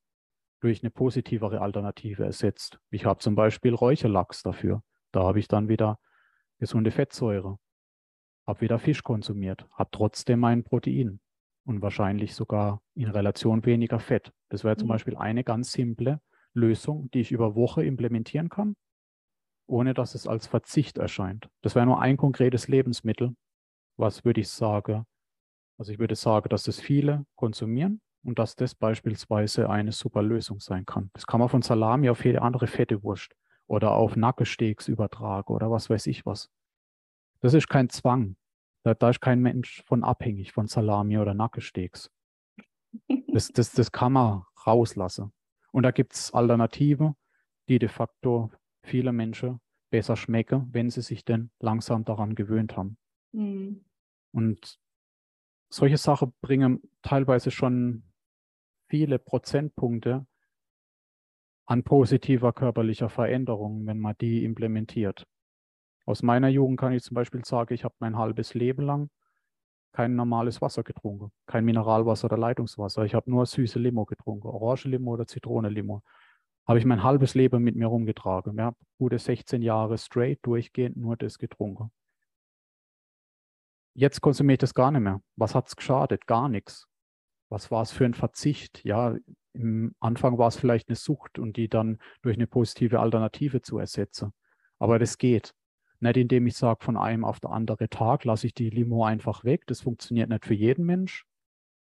durch 0.60 0.82
eine 0.82 0.90
positivere 0.90 1.60
Alternative 1.60 2.24
ersetzt. 2.24 2.80
Ich 2.90 3.04
habe 3.04 3.20
zum 3.20 3.34
Beispiel 3.34 3.74
Räucherlachs 3.74 4.42
dafür. 4.42 4.82
Da 5.12 5.22
habe 5.22 5.38
ich 5.38 5.48
dann 5.48 5.68
wieder 5.68 5.98
gesunde 6.58 6.90
Fettsäure. 6.90 7.58
Habe 8.46 8.60
wieder 8.62 8.78
Fisch 8.78 9.02
konsumiert, 9.02 9.66
habe 9.72 9.90
trotzdem 9.92 10.40
mein 10.40 10.64
Protein 10.64 11.20
und 11.66 11.82
wahrscheinlich 11.82 12.34
sogar 12.34 12.80
in 12.94 13.10
Relation 13.10 13.64
weniger 13.66 14.00
Fett. 14.00 14.32
Das 14.48 14.64
wäre 14.64 14.76
zum 14.76 14.86
mhm. 14.88 14.92
Beispiel 14.92 15.16
eine 15.16 15.44
ganz 15.44 15.72
simple 15.72 16.20
Lösung, 16.54 17.10
die 17.12 17.20
ich 17.20 17.32
über 17.32 17.54
Woche 17.54 17.84
implementieren 17.84 18.48
kann, 18.48 18.76
ohne 19.66 19.94
dass 19.94 20.14
es 20.14 20.26
als 20.26 20.46
Verzicht 20.46 20.98
erscheint. 20.98 21.48
Das 21.62 21.74
wäre 21.74 21.86
nur 21.86 22.00
ein 22.00 22.16
konkretes 22.16 22.68
Lebensmittel. 22.68 23.34
Was 23.96 24.24
würde 24.24 24.40
ich 24.40 24.48
sagen? 24.48 25.04
Also 25.78 25.92
ich 25.92 25.98
würde 25.98 26.16
sagen, 26.16 26.48
dass 26.48 26.64
das 26.64 26.80
viele 26.80 27.24
konsumieren 27.36 28.00
und 28.24 28.38
dass 28.38 28.56
das 28.56 28.74
beispielsweise 28.74 29.70
eine 29.70 29.92
super 29.92 30.22
Lösung 30.22 30.60
sein 30.60 30.84
kann. 30.84 31.10
Das 31.12 31.26
kann 31.26 31.40
man 31.40 31.48
von 31.48 31.62
Salami 31.62 32.10
auf 32.10 32.24
jede 32.24 32.42
andere 32.42 32.66
fette 32.66 33.02
Wurst 33.02 33.34
oder 33.66 33.92
auf 33.92 34.16
Nackensteaks 34.16 34.88
übertragen 34.88 35.52
oder 35.52 35.70
was 35.70 35.88
weiß 35.88 36.06
ich 36.06 36.26
was. 36.26 36.50
Das 37.40 37.54
ist 37.54 37.68
kein 37.68 37.88
Zwang. 37.88 38.36
Da, 38.82 38.94
da 38.94 39.10
ist 39.10 39.20
kein 39.20 39.40
Mensch 39.40 39.82
von 39.84 40.02
abhängig, 40.02 40.52
von 40.52 40.66
Salami 40.66 41.18
oder 41.18 41.34
Nackensteaks. 41.34 42.10
Das, 43.28 43.48
das, 43.48 43.72
das 43.72 43.92
kann 43.92 44.12
man 44.12 44.44
rauslassen. 44.66 45.32
Und 45.72 45.82
da 45.82 45.90
gibt 45.90 46.14
es 46.14 46.32
Alternativen, 46.32 47.14
die 47.68 47.78
de 47.78 47.88
facto 47.88 48.50
viele 48.82 49.12
Menschen 49.12 49.60
besser 49.90 50.16
schmecken, 50.16 50.68
wenn 50.72 50.90
sie 50.90 51.02
sich 51.02 51.24
denn 51.24 51.50
langsam 51.60 52.04
daran 52.04 52.34
gewöhnt 52.34 52.76
haben. 52.76 52.96
Mhm. 53.32 53.84
Und 54.32 54.78
solche 55.70 55.96
Sachen 55.96 56.32
bringen 56.40 56.82
teilweise 57.02 57.50
schon 57.50 58.04
viele 58.88 59.18
Prozentpunkte 59.18 60.26
an 61.66 61.82
positiver 61.82 62.52
körperlicher 62.52 63.10
Veränderung, 63.10 63.86
wenn 63.86 63.98
man 63.98 64.14
die 64.20 64.44
implementiert. 64.44 65.26
Aus 66.06 66.22
meiner 66.22 66.48
Jugend 66.48 66.80
kann 66.80 66.94
ich 66.94 67.02
zum 67.02 67.14
Beispiel 67.14 67.44
sagen, 67.44 67.74
ich 67.74 67.84
habe 67.84 67.94
mein 67.98 68.16
halbes 68.16 68.54
Leben 68.54 68.82
lang 68.82 69.10
kein 69.98 70.14
normales 70.14 70.62
Wasser 70.62 70.84
getrunken, 70.84 71.32
kein 71.46 71.64
Mineralwasser 71.64 72.26
oder 72.26 72.38
Leitungswasser. 72.38 73.04
Ich 73.04 73.16
habe 73.16 73.28
nur 73.28 73.44
süße 73.44 73.80
Limo 73.80 74.04
getrunken, 74.04 74.46
Orange 74.46 74.84
Limo 74.86 75.14
oder 75.14 75.26
Zitrone 75.26 75.70
Limo. 75.70 76.04
Habe 76.68 76.78
ich 76.78 76.84
mein 76.84 77.02
halbes 77.02 77.34
Leben 77.34 77.64
mit 77.64 77.74
mir 77.74 77.88
rumgetragen. 77.88 78.56
Ja, 78.56 78.74
gute 78.98 79.18
16 79.18 79.60
Jahre 79.60 79.98
straight, 79.98 80.38
durchgehend 80.42 80.96
nur 80.96 81.16
das 81.16 81.36
getrunken. 81.36 81.90
Jetzt 83.94 84.20
konsumiere 84.20 84.52
ich 84.52 84.58
das 84.60 84.72
gar 84.72 84.92
nicht 84.92 85.00
mehr. 85.00 85.20
Was 85.34 85.56
hat 85.56 85.66
es 85.66 85.74
geschadet? 85.74 86.28
Gar 86.28 86.48
nichts. 86.48 86.86
Was 87.48 87.72
war 87.72 87.82
es 87.82 87.90
für 87.90 88.04
ein 88.04 88.14
Verzicht? 88.14 88.84
Ja, 88.84 89.16
im 89.52 89.96
Anfang 89.98 90.38
war 90.38 90.46
es 90.46 90.56
vielleicht 90.56 90.90
eine 90.90 90.94
Sucht 90.94 91.40
und 91.40 91.56
die 91.56 91.68
dann 91.68 91.98
durch 92.22 92.36
eine 92.36 92.46
positive 92.46 93.00
Alternative 93.00 93.62
zu 93.62 93.78
ersetzen. 93.78 94.32
Aber 94.78 95.00
das 95.00 95.18
geht. 95.18 95.56
Nicht 96.00 96.16
indem 96.16 96.46
ich 96.46 96.56
sage, 96.56 96.84
von 96.84 96.96
einem 96.96 97.24
auf 97.24 97.40
den 97.40 97.50
anderen 97.50 97.90
Tag 97.90 98.24
lasse 98.24 98.46
ich 98.46 98.54
die 98.54 98.70
Limo 98.70 99.04
einfach 99.04 99.44
weg. 99.44 99.66
Das 99.66 99.80
funktioniert 99.80 100.28
nicht 100.28 100.46
für 100.46 100.54
jeden 100.54 100.84
Mensch. 100.84 101.24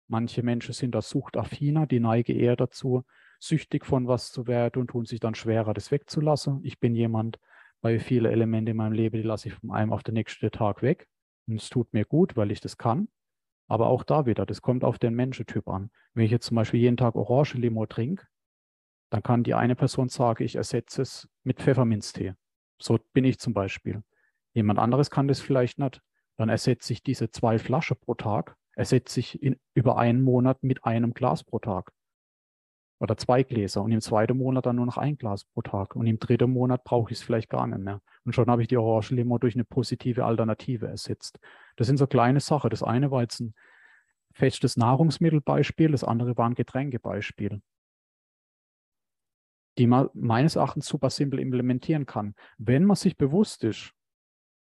Manche 0.08 0.42
Menschen 0.42 0.74
sind 0.74 0.94
da 0.94 1.02
suchtaffiner, 1.02 1.86
die 1.86 2.00
neigen 2.00 2.36
eher 2.36 2.56
dazu, 2.56 3.04
süchtig 3.38 3.86
von 3.86 4.08
was 4.08 4.30
zu 4.30 4.46
werden 4.46 4.80
und 4.80 4.88
tun 4.88 5.06
sich 5.06 5.20
dann 5.20 5.34
schwerer, 5.34 5.72
das 5.72 5.90
wegzulassen. 5.90 6.60
Ich 6.64 6.80
bin 6.80 6.94
jemand, 6.94 7.38
bei 7.82 7.98
vielen 7.98 8.30
Elementen 8.30 8.70
in 8.70 8.76
meinem 8.76 8.92
Leben, 8.92 9.16
die 9.20 9.26
lasse 9.26 9.48
ich 9.48 9.54
von 9.54 9.72
einem 9.72 9.92
auf 9.92 10.02
den 10.02 10.14
nächsten 10.14 10.50
Tag 10.50 10.82
weg. 10.82 11.08
Und 11.46 11.56
es 11.56 11.68
tut 11.68 11.92
mir 11.92 12.04
gut, 12.04 12.36
weil 12.36 12.52
ich 12.52 12.60
das 12.60 12.78
kann. 12.78 13.08
Aber 13.68 13.88
auch 13.88 14.04
da 14.04 14.24
wieder, 14.26 14.46
das 14.46 14.62
kommt 14.62 14.84
auf 14.84 14.98
den 14.98 15.14
Menschentyp 15.14 15.68
an. 15.68 15.90
Wenn 16.14 16.24
ich 16.24 16.30
jetzt 16.30 16.46
zum 16.46 16.54
Beispiel 16.54 16.80
jeden 16.80 16.96
Tag 16.96 17.16
Orange 17.16 17.54
Limo 17.54 17.86
trinke, 17.86 18.26
dann 19.10 19.22
kann 19.22 19.42
die 19.42 19.54
eine 19.54 19.74
Person 19.74 20.08
sagen, 20.08 20.44
ich 20.44 20.56
ersetze 20.56 21.02
es 21.02 21.28
mit 21.42 21.60
Pfefferminztee. 21.60 22.34
So 22.82 22.98
bin 23.12 23.24
ich 23.24 23.38
zum 23.38 23.54
Beispiel. 23.54 24.02
Jemand 24.54 24.78
anderes 24.78 25.10
kann 25.10 25.28
das 25.28 25.40
vielleicht 25.40 25.78
nicht. 25.78 26.02
Dann 26.36 26.48
ersetze 26.48 26.92
ich 26.92 27.02
diese 27.02 27.30
zwei 27.30 27.58
Flaschen 27.58 27.96
pro 28.00 28.14
Tag, 28.14 28.56
ersetze 28.74 29.20
ich 29.20 29.42
in, 29.42 29.58
über 29.74 29.98
einen 29.98 30.22
Monat 30.22 30.62
mit 30.62 30.84
einem 30.84 31.14
Glas 31.14 31.44
pro 31.44 31.58
Tag. 31.58 31.92
Oder 32.98 33.16
zwei 33.16 33.42
Gläser. 33.42 33.82
Und 33.82 33.92
im 33.92 34.00
zweiten 34.00 34.36
Monat 34.36 34.66
dann 34.66 34.76
nur 34.76 34.86
noch 34.86 34.96
ein 34.96 35.16
Glas 35.16 35.44
pro 35.44 35.62
Tag. 35.62 35.96
Und 35.96 36.06
im 36.06 36.18
dritten 36.18 36.50
Monat 36.50 36.84
brauche 36.84 37.12
ich 37.12 37.18
es 37.18 37.24
vielleicht 37.24 37.50
gar 37.50 37.66
nicht 37.66 37.80
mehr. 37.80 38.00
Und 38.24 38.34
schon 38.34 38.48
habe 38.48 38.62
ich 38.62 38.68
die 38.68 38.76
Orange 38.76 39.14
Limo 39.14 39.38
durch 39.38 39.54
eine 39.54 39.64
positive 39.64 40.24
Alternative 40.24 40.86
ersetzt. 40.86 41.38
Das 41.76 41.86
sind 41.86 41.96
so 41.96 42.06
kleine 42.06 42.40
Sachen. 42.40 42.70
Das 42.70 42.82
eine 42.82 43.10
war 43.10 43.22
jetzt 43.22 43.40
ein 43.40 43.54
festes 44.32 44.76
Nahrungsmittelbeispiel, 44.76 45.92
das 45.92 46.04
andere 46.04 46.36
war 46.36 46.46
ein 46.48 46.54
Getränkebeispiel 46.54 47.60
die 49.78 49.86
man 49.86 50.08
meines 50.14 50.56
Erachtens 50.56 50.86
super 50.86 51.10
simpel 51.10 51.40
implementieren 51.40 52.06
kann. 52.06 52.34
Wenn 52.58 52.84
man 52.84 52.96
sich 52.96 53.16
bewusst 53.16 53.64
ist, 53.64 53.94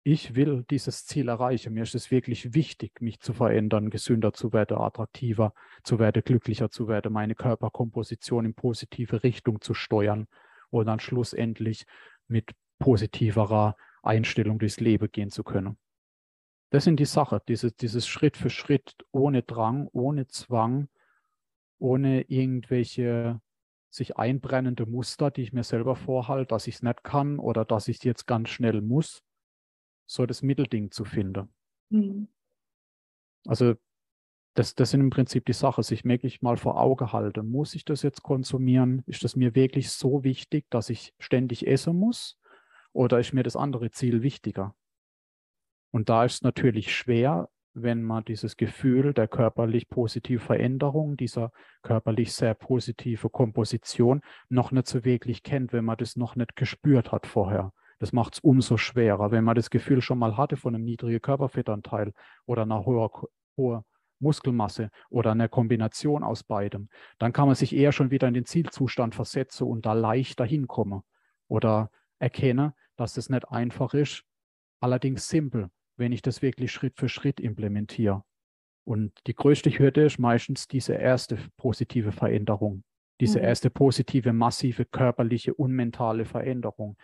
ich 0.04 0.34
will 0.34 0.64
dieses 0.70 1.04
Ziel 1.04 1.28
erreichen, 1.28 1.74
mir 1.74 1.82
ist 1.82 1.94
es 1.94 2.10
wirklich 2.10 2.54
wichtig, 2.54 3.00
mich 3.00 3.20
zu 3.20 3.34
verändern, 3.34 3.90
gesünder 3.90 4.32
zu 4.32 4.52
werden, 4.52 4.78
attraktiver 4.78 5.52
zu 5.82 5.98
werden, 5.98 6.22
glücklicher 6.24 6.70
zu 6.70 6.88
werden, 6.88 7.12
meine 7.12 7.34
Körperkomposition 7.34 8.46
in 8.46 8.54
positive 8.54 9.22
Richtung 9.22 9.60
zu 9.60 9.74
steuern 9.74 10.26
und 10.70 10.86
dann 10.86 11.00
schlussendlich 11.00 11.84
mit 12.26 12.52
positiverer 12.78 13.76
Einstellung 14.02 14.58
durchs 14.58 14.80
Leben 14.80 15.10
gehen 15.10 15.30
zu 15.30 15.42
können. 15.42 15.76
Das 16.70 16.84
sind 16.84 17.00
die 17.00 17.06
Sachen, 17.06 17.40
dieses, 17.48 17.74
dieses 17.76 18.06
Schritt 18.06 18.36
für 18.36 18.50
Schritt, 18.50 18.94
ohne 19.10 19.42
Drang, 19.42 19.88
ohne 19.92 20.26
Zwang, 20.26 20.88
ohne 21.78 22.22
irgendwelche 22.22 23.40
sich 23.90 24.16
einbrennende 24.16 24.86
Muster, 24.86 25.30
die 25.30 25.42
ich 25.42 25.52
mir 25.52 25.64
selber 25.64 25.96
vorhalte, 25.96 26.48
dass 26.48 26.66
ich 26.66 26.76
es 26.76 26.82
nicht 26.82 27.04
kann 27.04 27.38
oder 27.38 27.64
dass 27.64 27.88
ich 27.88 27.98
es 27.98 28.04
jetzt 28.04 28.26
ganz 28.26 28.50
schnell 28.50 28.82
muss, 28.82 29.22
so 30.06 30.26
das 30.26 30.42
Mittelding 30.42 30.90
zu 30.90 31.04
finden. 31.04 31.48
Mhm. 31.90 32.28
Also 33.46 33.74
das, 34.54 34.74
das 34.74 34.90
sind 34.90 35.00
im 35.00 35.10
Prinzip 35.10 35.46
die 35.46 35.52
Sachen, 35.52 35.84
sich 35.84 36.04
wirklich 36.04 36.42
mal 36.42 36.56
vor 36.56 36.80
Auge 36.80 37.12
halten. 37.12 37.48
Muss 37.48 37.74
ich 37.74 37.84
das 37.84 38.02
jetzt 38.02 38.22
konsumieren? 38.22 39.04
Ist 39.06 39.22
das 39.22 39.36
mir 39.36 39.54
wirklich 39.54 39.90
so 39.90 40.24
wichtig, 40.24 40.66
dass 40.70 40.90
ich 40.90 41.14
ständig 41.18 41.66
essen 41.66 41.96
muss? 41.96 42.38
Oder 42.92 43.20
ist 43.20 43.32
mir 43.32 43.44
das 43.44 43.54
andere 43.56 43.90
Ziel 43.90 44.22
wichtiger? 44.22 44.74
Und 45.92 46.08
da 46.08 46.24
ist 46.24 46.34
es 46.34 46.42
natürlich 46.42 46.94
schwer, 46.94 47.48
wenn 47.82 48.02
man 48.02 48.24
dieses 48.24 48.56
Gefühl 48.56 49.12
der 49.12 49.28
körperlich 49.28 49.88
positiven 49.88 50.44
Veränderung, 50.44 51.16
dieser 51.16 51.52
körperlich 51.82 52.32
sehr 52.32 52.54
positive 52.54 53.30
Komposition 53.30 54.20
noch 54.48 54.70
nicht 54.72 54.86
so 54.86 55.04
wirklich 55.04 55.42
kennt, 55.42 55.72
wenn 55.72 55.84
man 55.84 55.96
das 55.96 56.16
noch 56.16 56.36
nicht 56.36 56.56
gespürt 56.56 57.12
hat 57.12 57.26
vorher. 57.26 57.72
Das 57.98 58.12
macht 58.12 58.34
es 58.34 58.40
umso 58.40 58.76
schwerer. 58.76 59.30
Wenn 59.30 59.44
man 59.44 59.56
das 59.56 59.70
Gefühl 59.70 60.00
schon 60.00 60.18
mal 60.18 60.36
hatte 60.36 60.56
von 60.56 60.74
einem 60.74 60.84
niedrigen 60.84 61.20
Körperfettanteil 61.20 62.12
oder 62.46 62.62
einer 62.62 62.84
hohen, 62.84 63.08
hohen 63.56 63.82
Muskelmasse 64.20 64.90
oder 65.10 65.32
einer 65.32 65.48
Kombination 65.48 66.22
aus 66.22 66.44
beidem, 66.44 66.88
dann 67.18 67.32
kann 67.32 67.46
man 67.46 67.54
sich 67.54 67.74
eher 67.74 67.92
schon 67.92 68.10
wieder 68.10 68.28
in 68.28 68.34
den 68.34 68.44
Zielzustand 68.44 69.14
versetzen 69.14 69.66
und 69.66 69.86
da 69.86 69.92
leichter 69.92 70.44
hinkommen 70.44 71.02
oder 71.48 71.90
erkennen, 72.18 72.72
dass 72.96 73.16
es 73.16 73.28
nicht 73.28 73.48
einfach 73.48 73.94
ist, 73.94 74.24
allerdings 74.80 75.28
simpel 75.28 75.70
wenn 75.98 76.12
ich 76.12 76.22
das 76.22 76.42
wirklich 76.42 76.72
Schritt 76.72 76.96
für 76.96 77.08
Schritt 77.08 77.40
implementiere. 77.40 78.22
Und 78.84 79.12
die 79.26 79.34
größte 79.34 79.70
Hürde 79.70 80.04
ist 80.04 80.18
meistens 80.18 80.66
diese 80.66 80.94
erste 80.94 81.38
positive 81.56 82.12
Veränderung, 82.12 82.84
diese 83.20 83.38
mhm. 83.38 83.44
erste 83.44 83.68
positive, 83.68 84.32
massive 84.32 84.86
körperliche 84.86 85.52
und 85.52 85.72
mentale 85.72 86.24
Veränderung. 86.24 86.96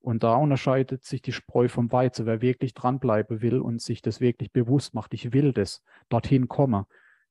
Und 0.00 0.22
da 0.22 0.34
unterscheidet 0.34 1.04
sich 1.04 1.22
die 1.22 1.32
Spreu 1.32 1.68
vom 1.68 1.92
Weizen. 1.92 2.26
Wer 2.26 2.40
wirklich 2.40 2.74
dranbleiben 2.74 3.42
will 3.42 3.60
und 3.60 3.80
sich 3.80 4.02
das 4.02 4.20
wirklich 4.20 4.52
bewusst 4.52 4.94
macht, 4.94 5.14
ich 5.14 5.32
will 5.32 5.52
das, 5.52 5.82
dorthin 6.08 6.48
komme, 6.48 6.86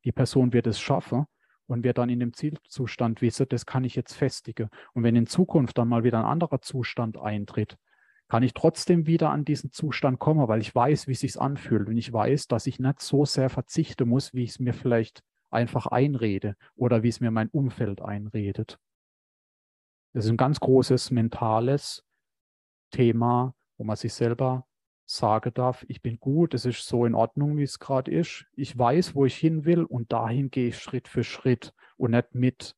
die 0.06 0.12
Person 0.12 0.54
wird 0.54 0.68
es 0.68 0.80
schaffen 0.80 1.26
und 1.68 1.84
wird 1.84 1.98
dann 1.98 2.10
in 2.10 2.20
dem 2.20 2.34
Zielzustand 2.34 3.22
wissen, 3.22 3.48
das 3.50 3.66
kann 3.66 3.84
ich 3.84 3.96
jetzt 3.96 4.14
festigen. 4.14 4.70
Und 4.94 5.04
wenn 5.04 5.16
in 5.16 5.28
Zukunft 5.28 5.78
dann 5.78 5.88
mal 5.88 6.04
wieder 6.04 6.20
ein 6.20 6.26
anderer 6.26 6.62
Zustand 6.62 7.18
eintritt, 7.18 7.78
kann 8.30 8.44
ich 8.44 8.54
trotzdem 8.54 9.08
wieder 9.08 9.32
an 9.32 9.44
diesen 9.44 9.72
Zustand 9.72 10.20
kommen, 10.20 10.48
weil 10.48 10.62
ich 10.62 10.74
weiß, 10.74 11.08
wie 11.08 11.14
es 11.14 11.20
sich 11.20 11.42
anfühlt 11.42 11.90
und 11.90 11.98
ich 11.98 12.14
weiß, 12.14 12.48
dass 12.48 12.68
ich 12.68 12.80
nicht 12.80 13.02
so 13.02 13.26
sehr 13.26 13.50
verzichten 13.50 14.08
muss, 14.08 14.34
wie 14.34 14.44
ich 14.44 14.52
es 14.52 14.60
mir 14.60 14.74
vielleicht 14.74 15.24
einfach 15.50 15.88
einrede 15.88 16.56
oder 16.76 17.02
wie 17.02 17.10
es 17.10 17.20
mir 17.20 17.32
mein 17.32 17.50
Umfeld 17.50 18.02
einredet. 18.02 18.78
Das 20.14 20.26
ist 20.26 20.32
ein 20.32 20.38
ganz 20.38 20.60
großes 20.60 21.10
mentales 21.10 22.04
Thema, 22.92 23.56
wo 23.78 23.84
man 23.84 23.96
sich 23.96 24.14
selber 24.14 24.68
sagen 25.08 25.52
darf, 25.56 25.84
ich 25.88 26.04
bin 26.04 26.20
gut, 26.20 26.54
es 26.54 26.66
ist 26.66 26.86
so 26.86 27.06
in 27.06 27.16
Ordnung, 27.16 27.58
wie 27.58 27.64
es 27.64 27.80
gerade 27.80 28.12
ist. 28.12 28.46
Ich 28.54 28.78
weiß, 28.78 29.16
wo 29.16 29.26
ich 29.26 29.36
hin 29.36 29.66
will 29.66 29.84
und 29.84 30.12
dahin 30.12 30.52
gehe 30.52 30.68
ich 30.68 30.78
Schritt 30.78 31.08
für 31.08 31.24
Schritt 31.24 31.74
und 31.98 32.12
nicht 32.12 32.36
mit 32.36 32.76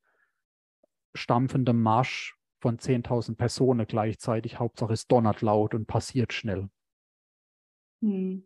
stampfendem 1.14 1.82
Marsch 1.82 2.38
von 2.62 2.78
10.000 2.78 3.36
Personen 3.36 3.88
gleichzeitig. 3.88 4.60
Hauptsache 4.60 4.94
es 4.94 5.08
donnert 5.08 5.42
laut 5.42 5.74
und 5.74 5.88
passiert 5.88 6.34
schnell. 6.34 6.70
Hm. 8.02 8.44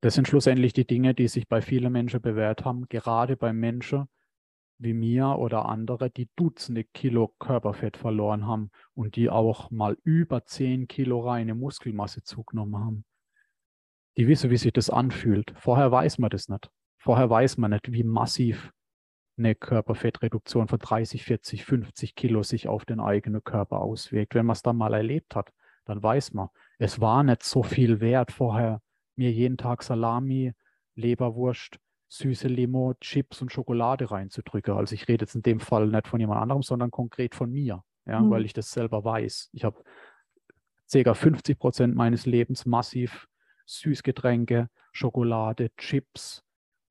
Das 0.00 0.14
sind 0.14 0.28
schlussendlich 0.28 0.72
die 0.72 0.86
Dinge, 0.86 1.14
die 1.14 1.28
sich 1.28 1.48
bei 1.48 1.60
vielen 1.60 1.92
Menschen 1.92 2.20
bewährt 2.20 2.64
haben, 2.64 2.88
gerade 2.88 3.36
bei 3.36 3.52
Menschen 3.52 4.08
wie 4.78 4.94
mir 4.94 5.36
oder 5.38 5.66
andere, 5.66 6.08
die 6.08 6.28
Dutzende 6.36 6.84
Kilo 6.84 7.34
Körperfett 7.40 7.96
verloren 7.96 8.46
haben 8.46 8.70
und 8.94 9.16
die 9.16 9.28
auch 9.28 9.70
mal 9.70 9.98
über 10.04 10.44
10 10.44 10.86
Kilo 10.86 11.20
reine 11.20 11.54
Muskelmasse 11.54 12.22
zugenommen 12.22 12.76
haben. 12.76 13.04
Die 14.16 14.28
wissen, 14.28 14.50
wie 14.50 14.56
sich 14.56 14.72
das 14.72 14.88
anfühlt. 14.88 15.52
Vorher 15.56 15.90
weiß 15.90 16.18
man 16.18 16.30
das 16.30 16.48
nicht. 16.48 16.70
Vorher 16.98 17.28
weiß 17.28 17.58
man 17.58 17.72
nicht, 17.72 17.92
wie 17.92 18.04
massiv 18.04 18.72
eine 19.38 19.54
Körperfettreduktion 19.54 20.68
von 20.68 20.78
30, 20.78 21.24
40, 21.24 21.64
50 21.64 22.14
Kilo 22.14 22.42
sich 22.42 22.68
auf 22.68 22.84
den 22.84 23.00
eigenen 23.00 23.42
Körper 23.42 23.80
auswirkt. 23.80 24.34
Wenn 24.34 24.46
man 24.46 24.54
es 24.54 24.62
dann 24.62 24.76
mal 24.76 24.94
erlebt 24.94 25.34
hat, 25.34 25.52
dann 25.84 26.02
weiß 26.02 26.34
man, 26.34 26.48
es 26.78 27.00
war 27.00 27.22
nicht 27.22 27.42
so 27.42 27.62
viel 27.62 28.00
wert, 28.00 28.32
vorher 28.32 28.82
mir 29.16 29.32
jeden 29.32 29.56
Tag 29.56 29.82
Salami, 29.82 30.52
Leberwurst, 30.94 31.78
süße 32.08 32.48
Limo, 32.48 32.94
Chips 33.00 33.42
und 33.42 33.52
Schokolade 33.52 34.10
reinzudrücken. 34.10 34.74
Also 34.74 34.94
ich 34.94 35.08
rede 35.08 35.24
jetzt 35.24 35.34
in 35.34 35.42
dem 35.42 35.60
Fall 35.60 35.86
nicht 35.88 36.08
von 36.08 36.20
jemand 36.20 36.40
anderem, 36.40 36.62
sondern 36.62 36.90
konkret 36.90 37.34
von 37.34 37.50
mir, 37.50 37.84
ja, 38.06 38.20
mhm. 38.20 38.30
weil 38.30 38.44
ich 38.44 38.52
das 38.52 38.70
selber 38.70 39.04
weiß. 39.04 39.50
Ich 39.52 39.64
habe 39.64 39.82
ca. 40.90 41.14
50 41.14 41.58
Prozent 41.58 41.94
meines 41.94 42.26
Lebens 42.26 42.66
massiv 42.66 43.28
Süßgetränke, 43.66 44.70
Schokolade, 44.92 45.70
Chips, 45.76 46.42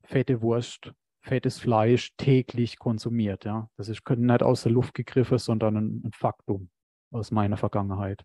fette 0.04 0.42
Wurst 0.42 0.94
fettes 1.28 1.60
Fleisch 1.60 2.16
täglich 2.18 2.80
konsumiert. 2.80 3.46
Ja? 3.46 3.70
Das 3.78 3.90
ist 3.90 4.02
nicht 4.10 4.44
aus 4.44 4.64
der 4.64 4.72
Luft 4.72 4.94
gegriffen, 4.94 5.38
sondern 5.38 5.78
ein, 5.78 6.02
ein 6.06 6.12
Faktum 6.14 6.70
aus 7.12 7.32
meiner 7.32 7.58
Vergangenheit. 7.58 8.24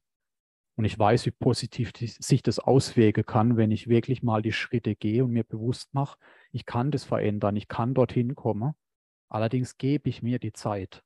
Und 0.76 0.86
ich 0.86 0.98
weiß, 0.98 1.26
wie 1.26 1.32
positiv 1.32 1.92
die, 1.92 2.06
sich 2.06 2.42
das 2.42 2.58
auswirken 2.58 3.26
kann, 3.26 3.56
wenn 3.56 3.70
ich 3.70 3.88
wirklich 3.88 4.22
mal 4.22 4.40
die 4.40 4.52
Schritte 4.52 4.96
gehe 4.96 5.24
und 5.24 5.32
mir 5.32 5.44
bewusst 5.44 5.92
mache, 5.92 6.18
ich 6.50 6.64
kann 6.64 6.90
das 6.90 7.04
verändern, 7.04 7.56
ich 7.56 7.68
kann 7.68 7.94
dorthin 7.94 8.34
kommen. 8.34 8.72
Allerdings 9.28 9.76
gebe 9.76 10.08
ich 10.08 10.22
mir 10.22 10.38
die 10.38 10.52
Zeit. 10.52 11.02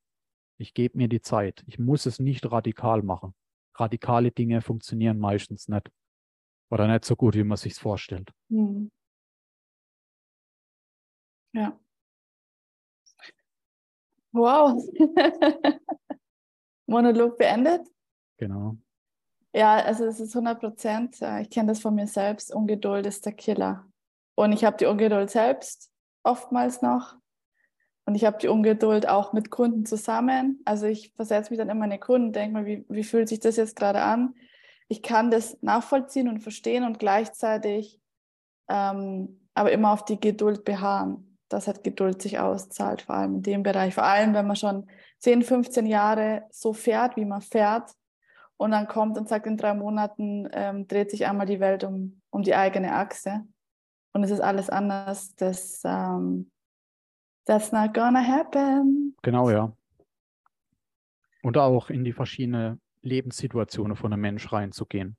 Ich 0.58 0.72
gebe 0.72 0.96
mir 0.96 1.08
die 1.08 1.20
Zeit. 1.20 1.64
Ich 1.66 1.78
muss 1.78 2.06
es 2.06 2.18
nicht 2.18 2.50
radikal 2.50 3.02
machen. 3.02 3.34
radikale 3.74 4.30
Dinge 4.30 4.62
funktionieren 4.62 5.18
meistens 5.18 5.68
nicht. 5.68 5.90
Oder 6.70 6.88
nicht 6.88 7.04
so 7.04 7.14
gut, 7.14 7.34
wie 7.34 7.44
man 7.44 7.56
sich 7.56 7.74
vorstellt. 7.74 8.32
Hm. 8.48 8.90
Ja. 11.52 11.78
Wow. 14.36 14.82
Monolog 16.86 17.38
beendet? 17.38 17.86
Genau. 18.36 18.76
Ja, 19.54 19.76
also 19.76 20.04
es 20.04 20.20
ist 20.20 20.36
100 20.36 20.60
Prozent. 20.60 21.22
äh, 21.22 21.42
Ich 21.42 21.50
kenne 21.50 21.68
das 21.68 21.80
von 21.80 21.94
mir 21.94 22.06
selbst. 22.06 22.54
Ungeduld 22.54 23.06
ist 23.06 23.24
der 23.24 23.32
Killer. 23.32 23.86
Und 24.34 24.52
ich 24.52 24.64
habe 24.64 24.76
die 24.76 24.86
Ungeduld 24.86 25.30
selbst 25.30 25.90
oftmals 26.22 26.82
noch. 26.82 27.16
Und 28.04 28.14
ich 28.14 28.24
habe 28.24 28.38
die 28.38 28.48
Ungeduld 28.48 29.08
auch 29.08 29.32
mit 29.32 29.50
Kunden 29.50 29.86
zusammen. 29.86 30.60
Also 30.64 30.86
ich 30.86 31.12
versetze 31.14 31.50
mich 31.50 31.58
dann 31.58 31.70
immer 31.70 31.84
in 31.84 31.90
den 31.90 32.00
Kunden, 32.00 32.32
denke 32.32 32.52
mal, 32.52 32.66
wie, 32.66 32.84
wie 32.88 33.02
fühlt 33.04 33.28
sich 33.28 33.40
das 33.40 33.56
jetzt 33.56 33.74
gerade 33.74 34.02
an? 34.02 34.34
Ich 34.88 35.02
kann 35.02 35.30
das 35.30 35.60
nachvollziehen 35.62 36.28
und 36.28 36.40
verstehen 36.40 36.84
und 36.84 36.98
gleichzeitig 36.98 38.00
ähm, 38.68 39.48
aber 39.54 39.72
immer 39.72 39.92
auf 39.92 40.04
die 40.04 40.20
Geduld 40.20 40.64
beharren, 40.64 41.35
dass 41.48 41.66
halt 41.66 41.84
Geduld 41.84 42.20
sich 42.22 42.38
auszahlt, 42.38 43.02
vor 43.02 43.16
allem 43.16 43.36
in 43.36 43.42
dem 43.42 43.62
Bereich. 43.62 43.94
Vor 43.94 44.04
allem, 44.04 44.34
wenn 44.34 44.46
man 44.46 44.56
schon 44.56 44.88
10, 45.18 45.42
15 45.42 45.86
Jahre 45.86 46.44
so 46.50 46.72
fährt, 46.72 47.16
wie 47.16 47.24
man 47.24 47.40
fährt 47.40 47.92
und 48.56 48.72
dann 48.72 48.88
kommt 48.88 49.16
und 49.18 49.28
sagt, 49.28 49.46
in 49.46 49.56
drei 49.56 49.74
Monaten 49.74 50.48
ähm, 50.52 50.86
dreht 50.88 51.10
sich 51.10 51.26
einmal 51.26 51.46
die 51.46 51.60
Welt 51.60 51.84
um, 51.84 52.20
um 52.30 52.42
die 52.42 52.54
eigene 52.54 52.94
Achse 52.94 53.46
und 54.12 54.24
es 54.24 54.30
ist 54.30 54.40
alles 54.40 54.70
anders. 54.70 55.34
Das, 55.36 55.82
ähm, 55.84 56.50
that's 57.44 57.70
not 57.72 57.94
gonna 57.94 58.22
happen. 58.22 59.14
Genau, 59.22 59.50
ja. 59.50 59.72
Und 61.42 61.58
auch 61.58 61.90
in 61.90 62.02
die 62.02 62.12
verschiedenen 62.12 62.80
Lebenssituationen 63.02 63.96
von 63.96 64.12
einem 64.12 64.22
Mensch 64.22 64.52
reinzugehen. 64.52 65.16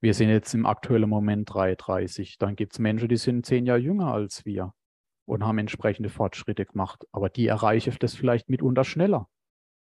Wir 0.00 0.14
sind 0.14 0.28
jetzt 0.28 0.54
im 0.54 0.66
aktuellen 0.66 1.08
Moment 1.08 1.52
33. 1.52 2.38
Dann 2.38 2.56
gibt 2.56 2.74
es 2.74 2.78
Menschen, 2.78 3.08
die 3.08 3.16
sind 3.16 3.46
zehn 3.46 3.66
Jahre 3.66 3.80
jünger 3.80 4.12
als 4.12 4.44
wir 4.44 4.74
und 5.26 5.44
haben 5.44 5.58
entsprechende 5.58 6.08
Fortschritte 6.08 6.66
gemacht. 6.66 7.06
Aber 7.12 7.28
die 7.28 7.46
erreichen 7.46 7.96
das 8.00 8.14
vielleicht 8.14 8.48
mitunter 8.48 8.84
schneller, 8.84 9.28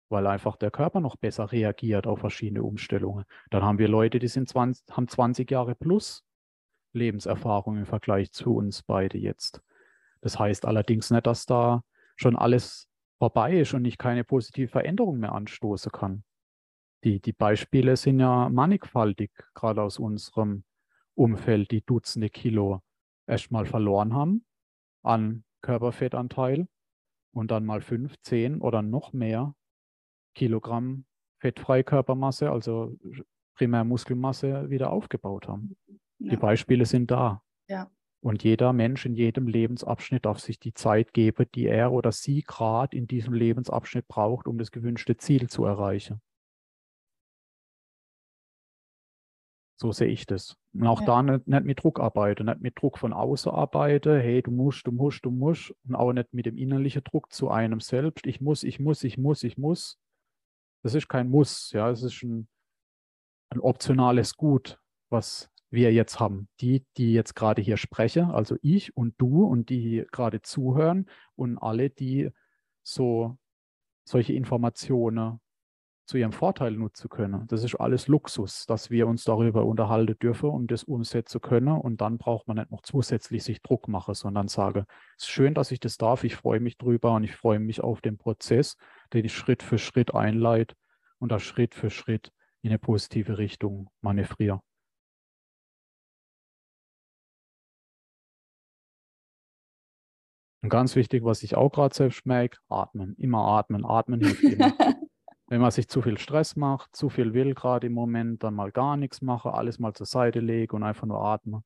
weil 0.09 0.27
einfach 0.27 0.55
der 0.55 0.71
Körper 0.71 1.00
noch 1.00 1.15
besser 1.15 1.51
reagiert 1.51 2.07
auf 2.07 2.19
verschiedene 2.19 2.63
Umstellungen. 2.63 3.25
Dann 3.50 3.63
haben 3.63 3.79
wir 3.79 3.88
Leute, 3.88 4.19
die 4.19 4.27
sind 4.27 4.47
20, 4.47 4.95
haben 4.95 5.07
20 5.07 5.50
Jahre 5.50 5.75
plus 5.75 6.23
Lebenserfahrung 6.93 7.77
im 7.77 7.85
Vergleich 7.85 8.31
zu 8.31 8.55
uns 8.55 8.83
beide 8.83 9.17
jetzt. 9.17 9.62
Das 10.21 10.39
heißt 10.39 10.65
allerdings 10.65 11.12
nicht, 11.12 11.27
dass 11.27 11.45
da 11.45 11.83
schon 12.15 12.35
alles 12.35 12.88
vorbei 13.17 13.57
ist 13.59 13.73
und 13.73 13.83
ich 13.85 13.97
keine 13.97 14.23
positive 14.23 14.67
Veränderung 14.67 15.17
mehr 15.19 15.33
anstoßen 15.33 15.91
kann. 15.91 16.23
Die, 17.03 17.19
die 17.19 17.33
Beispiele 17.33 17.97
sind 17.97 18.19
ja 18.19 18.47
mannigfaltig, 18.47 19.31
gerade 19.53 19.81
aus 19.81 20.00
unserem 20.00 20.63
Umfeld, 21.15 21.71
die 21.71 21.85
Dutzende 21.85 22.29
Kilo 22.29 22.81
erstmal 23.27 23.65
verloren 23.65 24.13
haben 24.13 24.45
an 25.03 25.43
Körperfettanteil 25.62 26.67
und 27.33 27.51
dann 27.51 27.65
mal 27.65 27.81
fünf, 27.81 28.15
zehn 28.22 28.62
oder 28.62 28.81
noch 28.81 29.13
mehr 29.13 29.55
Kilogramm 30.36 31.05
fettfreie 31.39 31.83
Körpermasse, 31.83 32.51
also 32.51 32.98
primär 33.55 33.83
Muskelmasse, 33.83 34.69
wieder 34.69 34.91
aufgebaut 34.91 35.48
haben. 35.48 35.75
Die 36.19 36.29
Ja. 36.33 36.39
Beispiele 36.39 36.86
sind 36.86 37.12
da. 37.12 37.43
Ja. 37.67 37.91
Und 38.22 38.43
jeder 38.43 38.72
Mensch 38.72 39.05
in 39.05 39.15
jedem 39.15 39.48
Lebensabschnitt 39.48 40.25
darf 40.25 40.39
sich 40.39 40.57
die 40.60 40.74
Zeit 40.74 41.13
geben, 41.13 41.45
die 41.53 41.65
er 41.67 41.91
oder 41.91 42.12
sie 42.13 42.41
gerade 42.41 42.95
in 42.95 43.07
diesem 43.07 43.33
Lebensabschnitt 43.33 44.07
braucht, 44.07 44.47
um 44.47 44.58
das 44.58 44.71
gewünschte 44.71 45.17
Ziel 45.17 45.49
zu 45.49 45.65
erreichen. 45.65 46.21
So 49.75 49.91
sehe 49.91 50.07
ich 50.07 50.25
das. 50.25 50.55
Und 50.73 50.88
auch 50.88 51.01
Ja. 51.01 51.05
da 51.07 51.23
nicht, 51.23 51.47
nicht 51.47 51.65
mit 51.65 51.83
Druck 51.83 51.99
arbeiten, 51.99 52.45
nicht 52.45 52.62
mit 52.62 52.79
Druck 52.81 52.97
von 52.97 53.12
außen 53.13 53.51
arbeiten, 53.51 54.19
hey, 54.19 54.41
du 54.41 54.51
musst, 54.51 54.88
du 54.88 54.91
musst, 54.91 55.25
du 55.25 55.31
musst, 55.31 55.73
und 55.88 55.95
auch 55.95 56.13
nicht 56.13 56.33
mit 56.33 56.45
dem 56.45 56.57
innerlichen 56.57 57.03
Druck 57.03 57.31
zu 57.33 57.49
einem 57.49 57.79
selbst, 57.79 58.25
ich 58.27 58.39
muss, 58.41 58.63
ich 58.63 58.79
muss, 58.79 59.03
ich 59.03 59.17
muss, 59.17 59.43
ich 59.43 59.57
muss. 59.57 59.99
Das 60.83 60.95
ist 60.95 61.07
kein 61.09 61.29
Muss, 61.29 61.71
ja, 61.71 61.89
es 61.89 62.03
ist 62.03 62.21
ein, 62.23 62.47
ein 63.49 63.59
optionales 63.59 64.36
Gut, 64.36 64.79
was 65.09 65.49
wir 65.69 65.91
jetzt 65.93 66.19
haben. 66.19 66.49
Die, 66.62 66.86
die 66.97 67.13
jetzt 67.13 67.36
gerade 67.36 67.62
hier 67.62 67.77
sprechen, 67.77 68.25
also 68.31 68.57
ich 68.62 68.95
und 68.95 69.15
du 69.17 69.45
und 69.45 69.69
die 69.69 70.05
gerade 70.12 70.41
zuhören 70.41 71.09
und 71.36 71.57
alle, 71.57 71.89
die 71.89 72.29
so 72.83 73.38
solche 74.05 74.33
Informationen 74.33 75.39
zu 76.05 76.17
ihrem 76.17 76.33
Vorteil 76.33 76.71
nutzen 76.71 77.09
können. 77.09 77.47
Das 77.47 77.63
ist 77.63 77.75
alles 77.75 78.07
Luxus, 78.07 78.65
dass 78.65 78.89
wir 78.89 79.07
uns 79.07 79.23
darüber 79.23 79.65
unterhalten 79.65 80.17
dürfen 80.19 80.49
und 80.49 80.71
das 80.71 80.83
umsetzen 80.83 81.39
können. 81.39 81.69
Und 81.69 82.01
dann 82.01 82.17
braucht 82.17 82.47
man 82.47 82.57
nicht 82.57 82.71
noch 82.71 82.81
zusätzlich 82.81 83.43
sich 83.43 83.61
Druck 83.61 83.87
machen, 83.87 84.13
sondern 84.13 84.47
sage, 84.47 84.85
es 85.17 85.23
ist 85.23 85.29
schön, 85.29 85.53
dass 85.53 85.71
ich 85.71 85.79
das 85.79 85.97
darf, 85.97 86.23
ich 86.23 86.35
freue 86.35 86.59
mich 86.59 86.77
drüber 86.77 87.13
und 87.13 87.23
ich 87.23 87.35
freue 87.35 87.59
mich 87.59 87.81
auf 87.81 88.01
den 88.01 88.17
Prozess, 88.17 88.77
den 89.13 89.25
ich 89.25 89.33
Schritt 89.33 89.63
für 89.63 89.77
Schritt 89.77 90.13
einleite 90.13 90.75
und 91.19 91.31
da 91.31 91.39
Schritt 91.39 91.73
für 91.73 91.89
Schritt 91.89 92.31
in 92.61 92.69
eine 92.69 92.79
positive 92.79 93.37
Richtung 93.37 93.89
manövriere. 94.01 94.59
Und 100.61 100.69
ganz 100.69 100.95
wichtig, 100.95 101.25
was 101.25 101.43
ich 101.43 101.55
auch 101.55 101.69
gerade 101.69 101.93
selbst 101.93 102.25
merke, 102.25 102.57
atmen. 102.69 103.15
Immer 103.17 103.39
atmen. 103.39 103.85
Atmen 103.85 104.21
hilft 104.21 104.43
immer. 104.43 104.73
Wenn 105.53 105.61
man 105.61 105.69
sich 105.69 105.87
zu 105.87 106.01
viel 106.01 106.17
Stress 106.17 106.55
macht, 106.55 106.95
zu 106.95 107.09
viel 107.09 107.35
will 107.35 107.53
gerade 107.53 107.85
im 107.85 107.93
Moment, 107.93 108.41
dann 108.41 108.55
mal 108.55 108.71
gar 108.71 108.97
nichts 108.97 109.21
machen, 109.21 109.51
alles 109.51 109.77
mal 109.77 109.93
zur 109.93 110.07
Seite 110.07 110.39
legen 110.39 110.75
und 110.75 110.81
einfach 110.81 111.05
nur 111.05 111.23
atmen. 111.23 111.63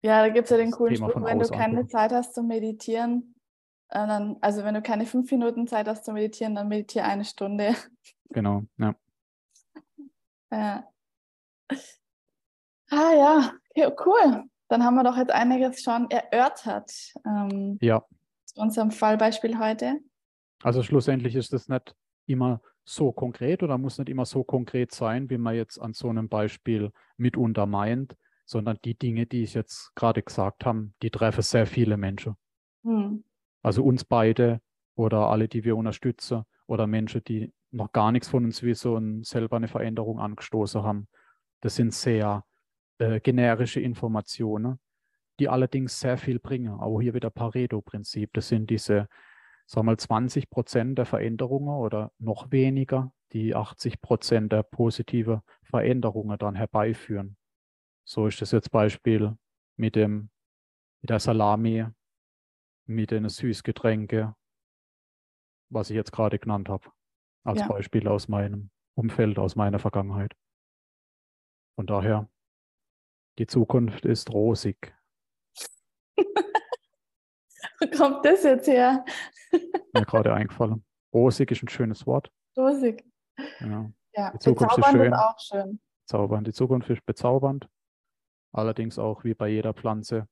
Ja, 0.00 0.22
da 0.22 0.32
gibt 0.32 0.44
es 0.46 0.50
ja 0.50 0.56
den 0.56 0.70
coolen 0.70 0.96
Spruch, 0.96 1.22
wenn 1.22 1.38
du 1.38 1.46
keine 1.50 1.80
angucken. 1.80 1.90
Zeit 1.90 2.12
hast 2.12 2.34
zum 2.34 2.46
Meditieren, 2.46 3.34
äh, 3.90 4.06
dann, 4.06 4.38
also 4.40 4.64
wenn 4.64 4.72
du 4.72 4.80
keine 4.80 5.04
fünf 5.04 5.30
Minuten 5.30 5.66
Zeit 5.66 5.86
hast 5.86 6.06
zum 6.06 6.14
Meditieren, 6.14 6.54
dann 6.54 6.66
meditiere 6.68 7.04
eine 7.04 7.26
Stunde. 7.26 7.74
Genau, 8.30 8.62
ja. 8.78 8.94
Ja. 10.50 10.88
Ah 12.88 13.12
ja, 13.14 13.52
okay, 13.68 13.94
cool. 14.06 14.44
Dann 14.68 14.82
haben 14.82 14.94
wir 14.94 15.04
doch 15.04 15.18
jetzt 15.18 15.30
einiges 15.30 15.82
schon 15.82 16.10
erörtert 16.10 16.90
ähm, 17.26 17.76
Ja, 17.82 18.02
zu 18.46 18.62
unserem 18.62 18.90
Fallbeispiel 18.90 19.58
heute. 19.58 20.00
also 20.62 20.82
schlussendlich 20.82 21.34
ist 21.34 21.52
das 21.52 21.68
nicht 21.68 21.94
immer 22.26 22.62
so 22.84 23.12
konkret 23.12 23.62
oder 23.62 23.78
muss 23.78 23.98
nicht 23.98 24.08
immer 24.08 24.26
so 24.26 24.44
konkret 24.44 24.92
sein, 24.92 25.30
wie 25.30 25.38
man 25.38 25.54
jetzt 25.54 25.78
an 25.78 25.94
so 25.94 26.08
einem 26.08 26.28
Beispiel 26.28 26.90
mitunter 27.16 27.66
meint, 27.66 28.16
sondern 28.44 28.78
die 28.84 28.94
Dinge, 28.94 29.26
die 29.26 29.42
ich 29.42 29.54
jetzt 29.54 29.94
gerade 29.94 30.22
gesagt 30.22 30.66
habe, 30.66 30.90
die 31.02 31.10
treffen 31.10 31.42
sehr 31.42 31.66
viele 31.66 31.96
Menschen. 31.96 32.36
Hm. 32.82 33.24
Also 33.62 33.82
uns 33.82 34.04
beide 34.04 34.60
oder 34.94 35.30
alle, 35.30 35.48
die 35.48 35.64
wir 35.64 35.76
unterstützen 35.76 36.44
oder 36.66 36.86
Menschen, 36.86 37.24
die 37.24 37.52
noch 37.70 37.92
gar 37.92 38.12
nichts 38.12 38.28
von 38.28 38.44
uns 38.44 38.62
wissen 38.62 38.92
und 38.92 39.26
selber 39.26 39.56
eine 39.56 39.68
Veränderung 39.68 40.20
angestoßen 40.20 40.82
haben. 40.82 41.08
Das 41.60 41.76
sind 41.76 41.92
sehr 41.92 42.44
äh, 42.98 43.20
generische 43.20 43.80
Informationen, 43.80 44.78
die 45.40 45.48
allerdings 45.48 45.98
sehr 45.98 46.16
viel 46.16 46.38
bringen. 46.38 46.74
Auch 46.74 47.00
hier 47.00 47.14
wieder 47.14 47.30
Pareto-Prinzip. 47.30 48.30
Das 48.34 48.48
sind 48.48 48.70
diese, 48.70 49.08
sagen 49.66 49.86
wir 49.86 49.92
mal, 49.92 49.96
20 49.98 50.50
Prozent 50.50 50.98
der 50.98 51.06
Veränderungen 51.06 51.76
oder 51.76 52.12
noch 52.18 52.50
weniger, 52.50 53.12
die 53.32 53.54
80 53.54 54.00
Prozent 54.00 54.52
der 54.52 54.62
positive 54.62 55.42
Veränderungen 55.62 56.38
dann 56.38 56.54
herbeiführen. 56.54 57.36
So 58.04 58.26
ist 58.26 58.40
das 58.40 58.52
jetzt 58.52 58.70
Beispiel 58.70 59.36
mit 59.76 59.96
dem, 59.96 60.30
mit 61.00 61.10
der 61.10 61.20
Salami, 61.20 61.86
mit 62.86 63.10
den 63.10 63.28
Süßgetränke, 63.28 64.34
was 65.70 65.90
ich 65.90 65.96
jetzt 65.96 66.12
gerade 66.12 66.38
genannt 66.38 66.68
habe, 66.68 66.90
als 67.44 67.60
Ja. 67.60 67.68
Beispiel 67.68 68.06
aus 68.08 68.28
meinem 68.28 68.70
Umfeld, 68.94 69.38
aus 69.38 69.56
meiner 69.56 69.78
Vergangenheit. 69.78 70.36
Von 71.76 71.86
daher, 71.86 72.28
die 73.38 73.46
Zukunft 73.46 74.04
ist 74.04 74.30
rosig. 74.30 74.94
Wo 77.92 77.96
kommt 77.96 78.24
das 78.24 78.42
jetzt 78.42 78.66
her? 78.66 79.04
Mir 79.92 80.04
gerade 80.04 80.32
eingefallen. 80.34 80.84
Rosig 81.12 81.50
ist 81.50 81.62
ein 81.62 81.68
schönes 81.68 82.06
Wort. 82.06 82.30
Rosig. 82.56 83.04
Ja, 83.60 83.90
Ja, 84.14 84.30
Die 84.32 84.38
Zukunft 84.38 84.78
ist 84.78 84.84
bezaubernd 84.84 85.02
schön. 85.02 85.12
ist 85.12 85.18
auch 85.18 85.38
schön. 85.38 85.80
bezaubernd. 86.06 86.46
Die 86.46 86.52
Zukunft 86.52 86.90
ist 86.90 87.06
bezaubernd. 87.06 87.68
Allerdings 88.52 88.98
auch 88.98 89.24
wie 89.24 89.34
bei 89.34 89.48
jeder 89.48 89.74
Pflanze. 89.74 90.28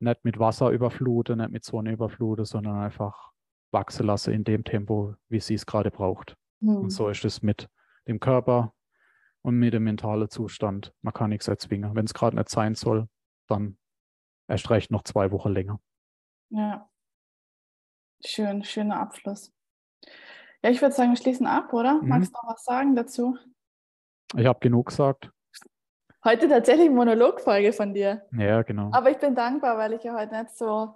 Nicht 0.00 0.24
mit 0.24 0.38
Wasser 0.38 0.70
überfluten, 0.70 1.38
nicht 1.38 1.50
mit 1.50 1.64
Sonne 1.64 1.92
überfluten, 1.92 2.44
sondern 2.44 2.76
einfach 2.78 3.32
wachsen 3.72 4.06
lassen 4.06 4.32
in 4.32 4.44
dem 4.44 4.64
Tempo, 4.64 5.14
wie 5.28 5.40
sie 5.40 5.54
es 5.54 5.66
gerade 5.66 5.90
braucht. 5.90 6.36
Hm. 6.60 6.76
Und 6.76 6.90
so 6.90 7.08
ist 7.08 7.24
es 7.24 7.42
mit 7.42 7.68
dem 8.06 8.20
Körper 8.20 8.72
und 9.42 9.56
mit 9.58 9.74
dem 9.74 9.84
mentalen 9.84 10.28
Zustand. 10.30 10.92
Man 11.02 11.14
kann 11.14 11.30
nichts 11.30 11.48
erzwingen. 11.48 11.94
Wenn 11.94 12.04
es 12.04 12.14
gerade 12.14 12.36
nicht 12.36 12.48
sein 12.48 12.74
soll, 12.74 13.08
dann 13.48 13.78
erst 14.48 14.70
recht 14.70 14.90
noch 14.90 15.02
zwei 15.02 15.30
Wochen 15.32 15.50
länger. 15.52 15.80
Ja. 16.54 16.88
Schön, 18.24 18.62
schöner 18.62 19.00
Abschluss. 19.00 19.52
Ja, 20.62 20.70
ich 20.70 20.80
würde 20.80 20.94
sagen, 20.94 21.10
wir 21.10 21.16
schließen 21.16 21.46
ab, 21.46 21.72
oder? 21.72 22.00
Mhm. 22.00 22.08
Magst 22.08 22.32
du 22.32 22.38
noch 22.38 22.54
was 22.54 22.64
sagen 22.64 22.94
dazu? 22.94 23.36
Ich 24.36 24.46
habe 24.46 24.60
genug 24.60 24.86
gesagt. 24.86 25.30
Heute 26.24 26.48
tatsächlich 26.48 26.90
Monologfolge 26.90 27.72
von 27.72 27.92
dir. 27.92 28.22
Ja, 28.32 28.62
genau. 28.62 28.90
Aber 28.92 29.10
ich 29.10 29.18
bin 29.18 29.34
dankbar, 29.34 29.76
weil 29.76 29.92
ich 29.94 30.04
ja 30.04 30.14
heute 30.14 30.34
nicht 30.40 30.56
so, 30.56 30.94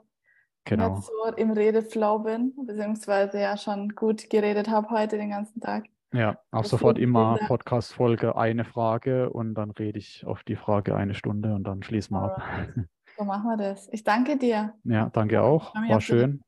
genau. 0.64 0.94
nicht 0.94 1.03
so 1.03 1.35
im 1.37 1.51
Redeflow 1.51 2.21
bin, 2.21 2.55
beziehungsweise 2.64 3.40
ja 3.40 3.57
schon 3.57 3.90
gut 3.90 4.31
geredet 4.31 4.71
habe 4.71 4.88
heute 4.90 5.18
den 5.18 5.31
ganzen 5.31 5.61
Tag. 5.61 5.87
Ja, 6.12 6.38
auch 6.53 6.62
Das 6.62 6.71
sofort 6.71 6.99
immer 6.99 7.37
Podcast-Folge 7.47 8.37
eine 8.37 8.64
Frage 8.64 9.29
und 9.29 9.55
dann 9.55 9.73
rede 9.73 9.99
ich 9.99 10.25
auf 10.25 10.44
die 10.44 10.57
Frage 10.57 10.94
eine 10.97 11.14
Stunde 11.14 11.55
und 11.55 11.64
dann 11.64 11.83
schließen 11.83 12.16
wir 12.16 12.23
ab. 12.23 12.42
So 13.18 13.24
machen 13.24 13.50
wir 13.50 13.57
das. 13.57 13.88
Ich 13.92 14.04
danke 14.04 14.37
dir. 14.37 14.74
Ja, 14.85 15.11
danke 15.12 15.42
auch. 15.42 15.74
War 15.74 16.00
schön. 16.00 16.40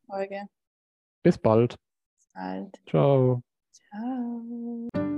Bis 1.25 1.37
bald. 1.37 1.75
Bis 2.17 2.33
bald. 2.33 2.81
Ciao. 2.89 3.43
Ciao. 3.73 5.10